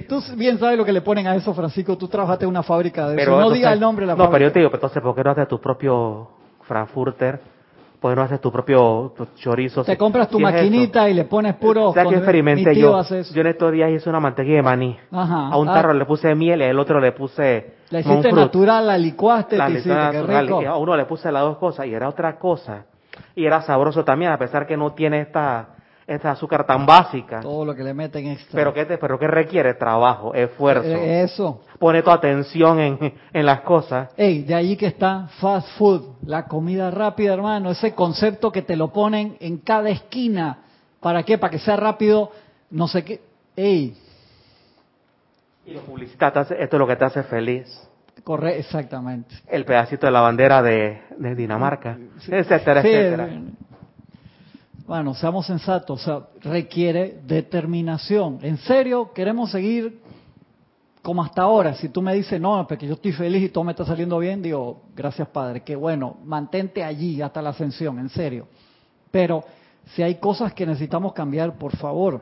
[0.08, 3.10] tú bien sabes lo que le ponen a eso, Francisco, tú trabajaste en una fábrica
[3.10, 5.16] de eso, no diga el nombre de la no, pero yo te digo, entonces, ¿por
[5.16, 6.30] qué no haces tu propio
[6.62, 7.59] frankfurter?
[8.00, 9.84] Pues no haces tu propio chorizo.
[9.84, 11.94] Te compras tu maquinita y le pones puro.
[11.94, 13.02] ¿Sabes qué experimenté yo?
[13.04, 14.98] Yo en estos días hice una mantequilla de maní.
[15.12, 15.94] A un tarro ah.
[15.94, 17.80] le puse miel y al otro le puse.
[17.90, 20.62] La hiciste natural, la licuaste, la hiciste, rico.
[20.66, 22.86] a uno le puse las dos cosas y era otra cosa.
[23.36, 25.70] Y era sabroso también, a pesar que no tiene esta
[26.10, 27.40] esta azúcar tan básica.
[27.40, 28.52] Todo lo que le meten extra.
[28.52, 30.88] Pero que, pero que requiere trabajo, esfuerzo.
[30.88, 31.62] Eh, eso.
[31.78, 34.10] Pone tu atención en, en las cosas.
[34.18, 37.70] Ey, de ahí que está fast food, la comida rápida, hermano.
[37.70, 40.58] Ese concepto que te lo ponen en cada esquina.
[41.00, 41.38] ¿Para qué?
[41.38, 42.32] Para que sea rápido,
[42.72, 43.22] no sé qué.
[43.56, 43.96] Ey.
[45.66, 47.88] Y lo publicitas, esto es lo que te hace feliz.
[48.24, 49.36] Corre, exactamente.
[49.48, 51.98] El pedacito de la bandera de, de Dinamarca,
[52.28, 53.30] etcétera, etcétera.
[54.90, 56.10] Bueno, seamos sensatos,
[56.42, 58.40] requiere determinación.
[58.42, 60.02] ¿En serio queremos seguir
[61.04, 61.76] como hasta ahora?
[61.76, 64.42] Si tú me dices, no, porque yo estoy feliz y todo me está saliendo bien,
[64.42, 68.48] digo, gracias Padre, qué bueno, mantente allí hasta la ascensión, en serio.
[69.12, 69.44] Pero
[69.94, 72.20] si hay cosas que necesitamos cambiar, por favor,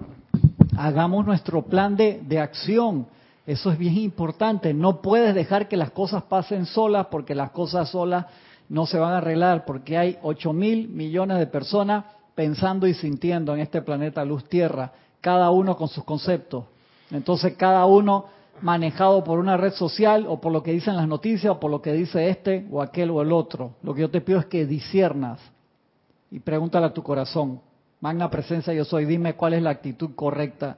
[0.78, 3.08] hagamos nuestro plan de, de acción.
[3.46, 4.74] Eso es bien importante.
[4.74, 8.26] No puedes dejar que las cosas pasen solas porque las cosas solas
[8.68, 13.56] no se van a arreglar porque hay 8 mil millones de personas pensando y sintiendo
[13.56, 16.66] en este planeta Luz Tierra, cada uno con sus conceptos.
[17.10, 18.26] Entonces cada uno
[18.62, 21.82] manejado por una red social o por lo que dicen las noticias o por lo
[21.82, 23.72] que dice este o aquel o el otro.
[23.82, 25.40] Lo que yo te pido es que disiernas
[26.30, 27.60] y pregúntale a tu corazón.
[28.02, 30.78] Magna presencia yo soy, dime cuál es la actitud correcta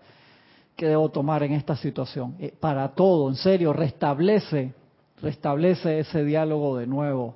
[0.78, 2.38] que debo tomar en esta situación.
[2.40, 4.74] Eh, para todo, en serio, restablece,
[5.22, 7.36] restablece ese diálogo de nuevo.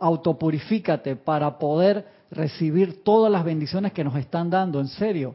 [0.00, 5.34] Autopurifícate para poder recibir todas las bendiciones que nos están dando, en serio.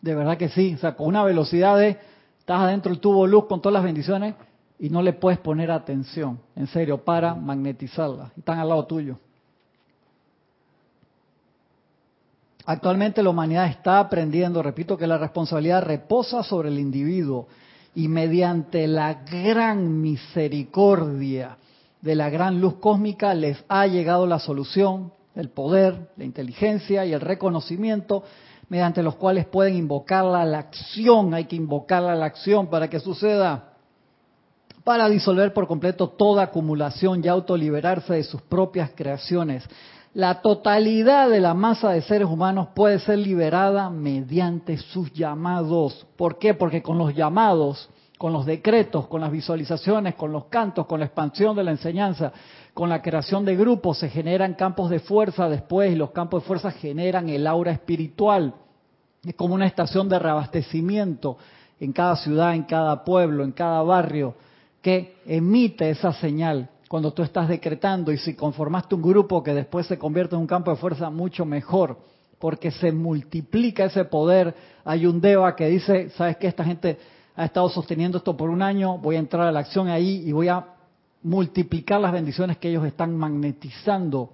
[0.00, 1.98] De verdad que sí, o sea, con una velocidad de,
[2.38, 4.34] estás adentro del tubo luz con todas las bendiciones
[4.78, 8.30] y no le puedes poner atención, en serio, para magnetizarlas.
[8.36, 9.18] Están al lado tuyo.
[12.64, 17.48] Actualmente la humanidad está aprendiendo, repito, que la responsabilidad reposa sobre el individuo
[17.94, 21.56] y mediante la gran misericordia
[22.02, 27.12] de la gran luz cósmica les ha llegado la solución el poder, la inteligencia y
[27.12, 28.24] el reconocimiento
[28.68, 31.32] mediante los cuales pueden invocarla a la acción.
[31.32, 33.72] Hay que invocarla a la acción para que suceda,
[34.82, 39.64] para disolver por completo toda acumulación y autoliberarse de sus propias creaciones.
[40.12, 46.04] La totalidad de la masa de seres humanos puede ser liberada mediante sus llamados.
[46.16, 46.54] ¿Por qué?
[46.54, 47.88] Porque con los llamados,
[48.18, 52.32] con los decretos, con las visualizaciones, con los cantos, con la expansión de la enseñanza,
[52.74, 56.46] con la creación de grupos se generan campos de fuerza después y los campos de
[56.48, 58.54] fuerza generan el aura espiritual.
[59.24, 61.38] Es como una estación de reabastecimiento
[61.78, 64.34] en cada ciudad, en cada pueblo, en cada barrio,
[64.82, 69.86] que emite esa señal cuando tú estás decretando y si conformaste un grupo que después
[69.86, 71.98] se convierte en un campo de fuerza mucho mejor,
[72.40, 74.54] porque se multiplica ese poder.
[74.84, 76.48] Hay un Deva que dice, ¿sabes qué?
[76.48, 76.98] Esta gente
[77.38, 80.32] ha estado sosteniendo esto por un año, voy a entrar a la acción ahí y
[80.32, 80.74] voy a
[81.22, 84.30] multiplicar las bendiciones que ellos están magnetizando.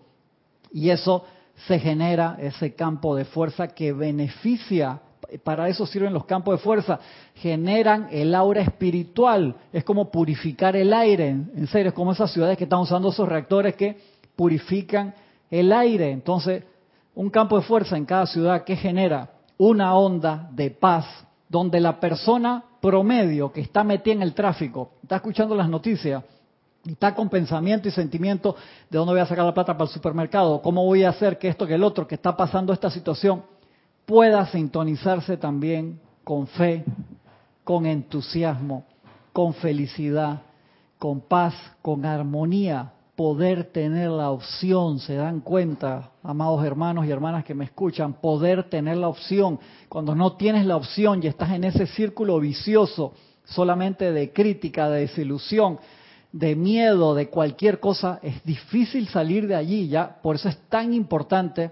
[0.72, 1.22] Y eso
[1.66, 5.02] se genera, ese campo de fuerza que beneficia
[5.42, 6.98] para eso sirven los campos de fuerza,
[7.34, 12.56] generan el aura espiritual, es como purificar el aire, en serio, es como esas ciudades
[12.56, 13.98] que están usando esos reactores que
[14.34, 15.14] purifican
[15.50, 16.10] el aire.
[16.10, 16.64] Entonces,
[17.14, 21.04] un campo de fuerza en cada ciudad que genera una onda de paz,
[21.48, 26.22] donde la persona promedio que está metida en el tráfico, está escuchando las noticias,
[26.84, 28.56] está con pensamiento y sentimiento
[28.90, 31.48] de dónde voy a sacar la plata para el supermercado, cómo voy a hacer que
[31.48, 33.42] esto, que el otro, que está pasando esta situación,
[34.04, 36.84] pueda sintonizarse también con fe,
[37.64, 38.84] con entusiasmo,
[39.32, 40.42] con felicidad,
[40.98, 47.44] con paz, con armonía, poder tener la opción, se dan cuenta, amados hermanos y hermanas
[47.44, 49.60] que me escuchan, poder tener la opción.
[49.88, 53.12] Cuando no tienes la opción y estás en ese círculo vicioso
[53.44, 55.78] solamente de crítica, de desilusión,
[56.32, 60.20] de miedo, de cualquier cosa, es difícil salir de allí, ya.
[60.20, 61.70] Por eso es tan importante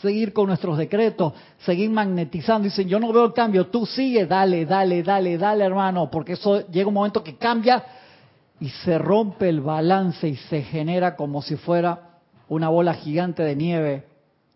[0.00, 2.64] seguir con nuestros decretos, seguir magnetizando.
[2.64, 6.68] Dicen, yo no veo el cambio, tú sigue, dale, dale, dale, dale, hermano, porque eso
[6.68, 7.84] llega un momento que cambia
[8.62, 13.56] y se rompe el balance y se genera como si fuera una bola gigante de
[13.56, 14.06] nieve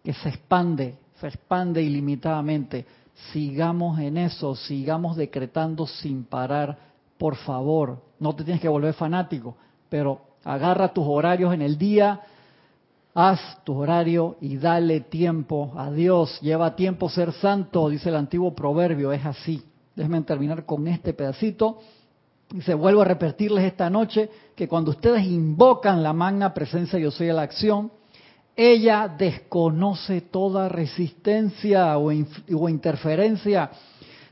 [0.05, 2.87] que se expande, se expande ilimitadamente.
[3.33, 6.79] Sigamos en eso, sigamos decretando sin parar,
[7.19, 8.01] por favor.
[8.21, 9.57] No te tienes que volver fanático,
[9.89, 12.21] pero agarra tus horarios en el día,
[13.13, 16.41] haz tu horario y dale tiempo a Dios.
[16.43, 19.65] Lleva tiempo ser santo, dice el antiguo proverbio, es así.
[19.97, 21.81] Déjenme terminar con este pedacito.
[22.55, 27.11] Y se vuelvo a repetirles esta noche que cuando ustedes invocan la magna presencia yo
[27.11, 27.91] soy la acción,
[28.55, 33.71] ella desconoce toda resistencia o interferencia.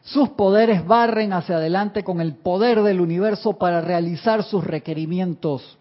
[0.03, 5.79] Sus poderes barren hacia adelante con el poder del universo para realizar sus requerimientos.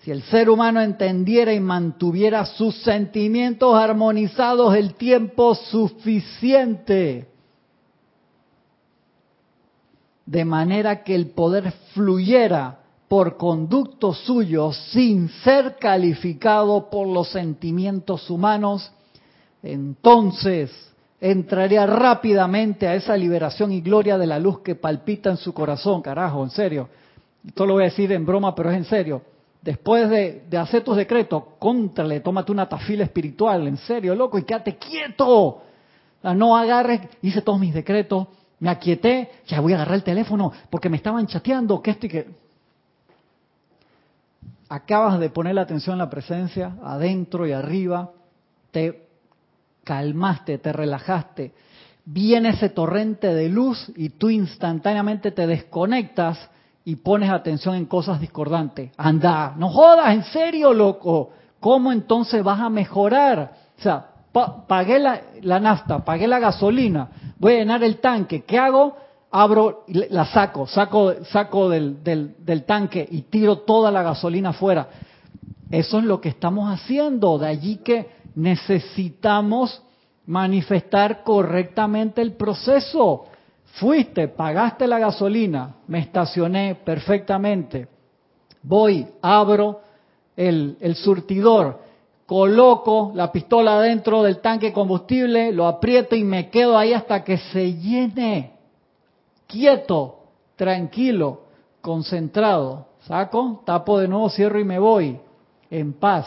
[0.00, 7.26] Si el ser humano entendiera y mantuviera sus sentimientos armonizados el tiempo suficiente,
[10.28, 18.28] de manera que el poder fluyera por conducto suyo sin ser calificado por los sentimientos
[18.28, 18.92] humanos,
[19.62, 20.70] entonces
[21.18, 26.02] entraría rápidamente a esa liberación y gloria de la luz que palpita en su corazón,
[26.02, 26.90] carajo, en serio.
[27.46, 29.22] Esto lo voy a decir en broma, pero es en serio.
[29.62, 34.76] Después de, hacer tus decretos, contrale, tómate una tafila espiritual, en serio, loco, y quédate
[34.76, 35.62] quieto.
[36.22, 38.28] No agarres, hice todos mis decretos,
[38.60, 42.08] me aquieté, ya voy a agarrar el teléfono porque me estaban chateando, que esto y
[42.08, 42.48] que...
[44.70, 48.10] Acabas de poner la atención en la presencia, adentro y arriba,
[48.70, 49.08] te
[49.82, 51.52] calmaste, te relajaste,
[52.04, 56.50] viene ese torrente de luz y tú instantáneamente te desconectas
[56.84, 58.90] y pones atención en cosas discordantes.
[58.96, 61.30] Anda, no jodas, en serio, loco.
[61.60, 63.52] ¿Cómo entonces vas a mejorar?
[63.78, 67.08] O sea, pagué la, la nafta, pagué la gasolina,
[67.38, 68.42] voy a llenar el tanque.
[68.44, 68.96] ¿Qué hago?
[69.30, 74.88] Abro, la saco, saco, saco del, del, del tanque y tiro toda la gasolina afuera.
[75.70, 77.38] Eso es lo que estamos haciendo.
[77.38, 79.82] De allí que necesitamos
[80.26, 83.24] manifestar correctamente el proceso.
[83.74, 87.86] Fuiste, pagaste la gasolina, me estacioné perfectamente.
[88.62, 89.82] Voy, abro
[90.36, 91.80] el, el surtidor,
[92.28, 97.24] coloco la pistola dentro del tanque de combustible, lo aprieto y me quedo ahí hasta
[97.24, 98.52] que se llene.
[99.46, 100.24] Quieto,
[100.54, 101.44] tranquilo,
[101.80, 102.86] concentrado.
[103.06, 105.18] Saco, tapo de nuevo, cierro y me voy.
[105.70, 106.26] En paz.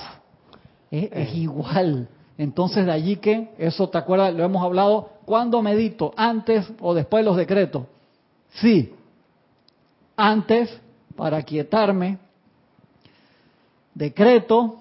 [0.90, 1.38] Es, es eh.
[1.38, 2.10] igual.
[2.36, 6.16] Entonces de allí que, eso te acuerdas, lo hemos hablado, ¿cuándo medito?
[6.18, 7.84] ¿Antes o después de los decretos?
[8.54, 8.92] Sí.
[10.18, 10.76] Antes,
[11.16, 12.18] para quietarme,
[13.94, 14.81] decreto,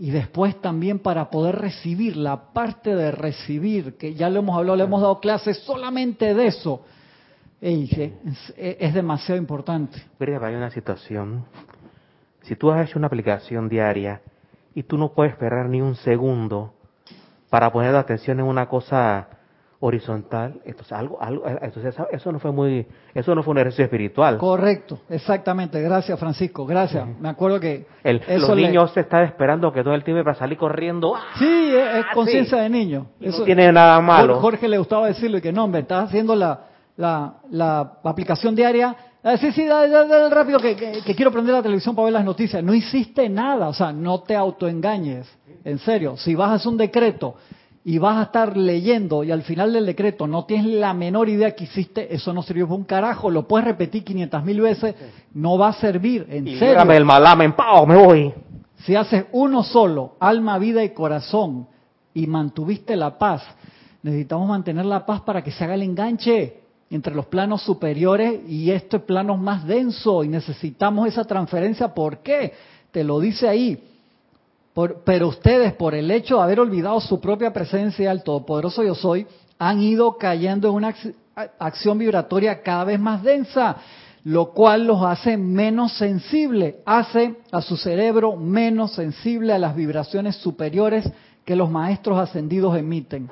[0.00, 4.76] y después también para poder recibir, la parte de recibir, que ya lo hemos hablado,
[4.76, 6.82] le hemos dado clases solamente de eso.
[7.60, 10.02] es, demasiado importante.
[10.18, 11.44] Una situación.
[12.40, 14.22] Si tú has hecho una aplicación diaria
[14.74, 16.72] y tú no puedes esperar ni un segundo
[17.50, 19.28] para poner atención en una cosa
[19.82, 24.36] horizontal, entonces algo, algo, entonces eso no fue muy, eso no fue un ejercicio espiritual.
[24.36, 25.80] Correcto, exactamente.
[25.80, 26.66] Gracias, Francisco.
[26.66, 27.08] Gracias.
[27.18, 30.58] Me acuerdo que el, los niños se están esperando que todo el tiempo para salir
[30.58, 31.14] corriendo.
[31.16, 31.22] ¡ah!
[31.38, 33.06] Sí, es, conciencia de niño.
[33.20, 34.38] Eso no tiene nada malo.
[34.38, 36.66] Jorge le gustaba decirle que no, hombre, estás haciendo la,
[36.98, 38.94] la, la aplicación diaria.
[39.22, 42.24] Ah, sí, sí, dale, dale, rápido que, que, quiero prender la televisión para ver las
[42.24, 42.62] noticias.
[42.62, 45.26] No hiciste nada, o sea, no te autoengañes.
[45.64, 47.36] En serio, si vas a hacer un decreto
[47.84, 51.54] y vas a estar leyendo y al final del decreto no tienes la menor idea
[51.54, 54.94] que hiciste, eso no sirvió para un carajo, lo puedes repetir 500 mil veces,
[55.32, 56.92] no va a servir, en y serio.
[56.92, 57.86] el malamen, ¡pau!
[57.86, 58.34] Me voy.
[58.84, 61.66] Si haces uno solo, alma, vida y corazón,
[62.12, 63.42] y mantuviste la paz,
[64.02, 66.60] necesitamos mantener la paz para que se haga el enganche
[66.90, 71.94] entre los planos superiores y estos planos más densos, y necesitamos esa transferencia.
[71.94, 72.52] ¿Por qué?
[72.90, 73.89] Te lo dice ahí.
[75.04, 79.26] Pero ustedes, por el hecho de haber olvidado su propia presencia, el Todopoderoso Yo Soy,
[79.58, 80.94] han ido cayendo en una
[81.58, 83.76] acción vibratoria cada vez más densa
[84.24, 90.36] lo cual los hace menos sensibles, hace a su cerebro menos sensible a las vibraciones
[90.36, 91.10] superiores
[91.44, 93.30] que los maestros ascendidos emiten.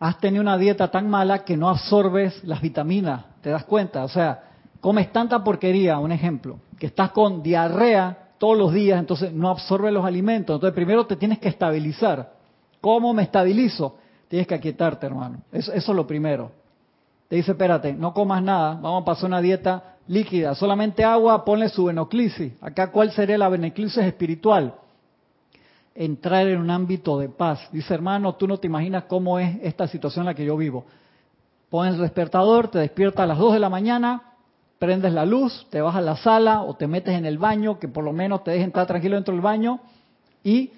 [0.00, 4.02] Has tenido una dieta tan mala que no absorbes las vitaminas, ¿te das cuenta?
[4.02, 4.42] O sea,
[4.80, 9.92] comes tanta porquería, un ejemplo, que estás con diarrea todos los días, entonces no absorbes
[9.92, 10.56] los alimentos.
[10.56, 12.32] Entonces primero te tienes que estabilizar.
[12.80, 13.98] ¿Cómo me estabilizo?
[14.26, 15.38] Tienes que aquietarte, hermano.
[15.52, 16.50] Eso, eso es lo primero
[17.30, 21.68] te dice, espérate, no comas nada, vamos a pasar una dieta líquida, solamente agua, ponle
[21.68, 22.54] su venoclisis.
[22.60, 24.74] Acá, ¿cuál sería la venoclisis espiritual?
[25.94, 27.68] Entrar en un ámbito de paz.
[27.70, 30.86] Dice, hermano, tú no te imaginas cómo es esta situación en la que yo vivo.
[31.68, 34.29] Pones el despertador, te despiertas a las 2 de la mañana,
[34.80, 37.86] prendes la luz, te vas a la sala o te metes en el baño, que
[37.86, 39.78] por lo menos te dejen estar tranquilo dentro del baño,
[40.42, 40.70] y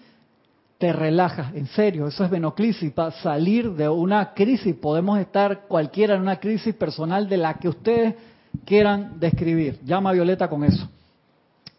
[0.77, 6.17] te relajas, en serio, eso es venoclisis, para salir de una crisis, podemos estar cualquiera
[6.17, 8.17] en una crisis personal de la que ustedes
[8.65, 9.79] quieran describir.
[9.85, 10.89] Llama a Violeta con eso.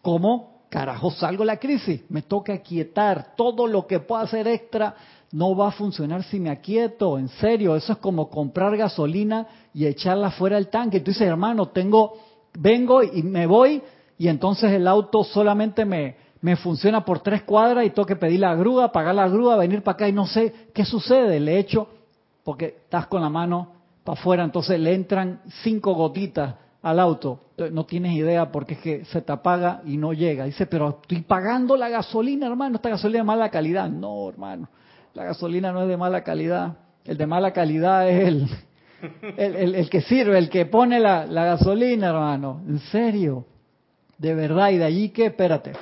[0.00, 0.62] ¿Cómo?
[0.70, 4.94] Carajo, salgo de la crisis, me toca aquietar, todo lo que pueda hacer extra
[5.34, 9.84] no va a funcionar si me aquieto, en serio, eso es como comprar gasolina y
[9.84, 11.00] echarla fuera del tanque.
[11.00, 12.14] Tú dices, hermano, tengo,
[12.56, 13.82] vengo y me voy
[14.16, 18.38] y entonces el auto solamente me, me funciona por tres cuadras y tengo que pedir
[18.38, 21.40] la grúa, pagar la grúa, venir para acá y no sé qué sucede.
[21.40, 21.88] Le echo,
[22.44, 23.72] porque estás con la mano
[24.04, 27.40] para afuera, entonces le entran cinco gotitas al auto.
[27.72, 30.44] No tienes idea porque es que se te apaga y no llega.
[30.44, 33.90] Dice, pero estoy pagando la gasolina, hermano, esta gasolina de mala calidad.
[33.90, 34.68] No, hermano,
[35.14, 36.76] la gasolina no es de mala calidad.
[37.04, 38.48] El de mala calidad es
[39.36, 42.62] el, el, que sirve, el que pone la, gasolina, hermano.
[42.66, 43.46] En serio.
[44.18, 44.70] De verdad.
[44.70, 45.72] Y de allí que, espérate.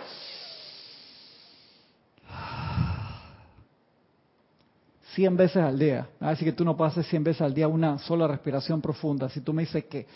[5.15, 6.09] 100 veces al día.
[6.21, 9.29] Así que tú no hacer 100 veces al día una sola respiración profunda.
[9.29, 10.07] Si tú me dices que,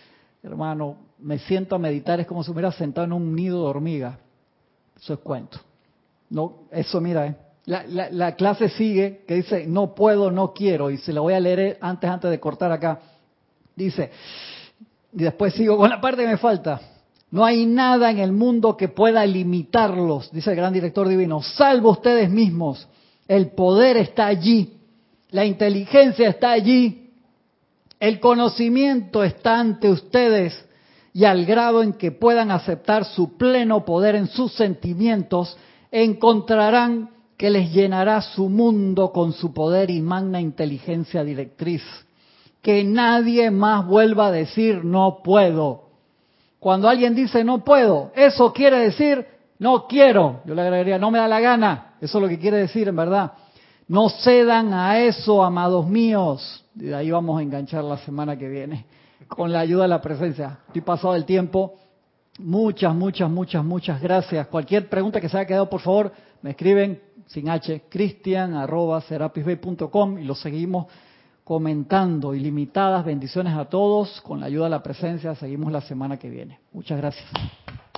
[0.42, 3.68] hermano, me siento a meditar, es como si me hubiera sentado en un nido de
[3.68, 4.18] hormiga.
[4.96, 5.58] Eso es cuento.
[6.28, 7.36] No, eso mira, eh.
[7.66, 11.40] La, la, clase sigue que dice, no puedo, no quiero, y se la voy a
[11.40, 13.00] leer antes, antes de cortar acá.
[13.74, 14.10] Dice,
[15.12, 16.80] y después sigo con la parte me falta.
[17.30, 21.90] No hay nada en el mundo que pueda limitarlos, dice el gran director divino, salvo
[21.90, 22.88] ustedes mismos.
[23.28, 24.76] El poder está allí
[25.30, 27.10] la inteligencia está allí,
[27.98, 30.64] el conocimiento está ante ustedes
[31.12, 35.56] y al grado en que puedan aceptar su pleno poder en sus sentimientos,
[35.90, 41.82] encontrarán que les llenará su mundo con su poder y magna inteligencia directriz.
[42.62, 45.84] Que nadie más vuelva a decir no puedo.
[46.58, 49.26] Cuando alguien dice no puedo, eso quiere decir
[49.58, 50.40] no quiero.
[50.46, 51.94] Yo le agregaría no me da la gana.
[52.00, 53.32] Eso es lo que quiere decir en verdad.
[53.88, 56.64] No cedan a eso, amados míos.
[56.74, 58.86] Y de ahí vamos a enganchar la semana que viene
[59.28, 60.58] con la ayuda de la presencia.
[60.66, 61.74] Estoy pasado el tiempo.
[62.38, 64.46] Muchas, muchas, muchas, muchas gracias.
[64.48, 66.12] Cualquier pregunta que se haya quedado, por favor,
[66.42, 70.86] me escriben sin H, cristian arroba y lo seguimos
[71.44, 72.34] comentando.
[72.34, 74.20] Ilimitadas bendiciones a todos.
[74.22, 76.60] Con la ayuda de la presencia seguimos la semana que viene.
[76.72, 77.28] Muchas gracias.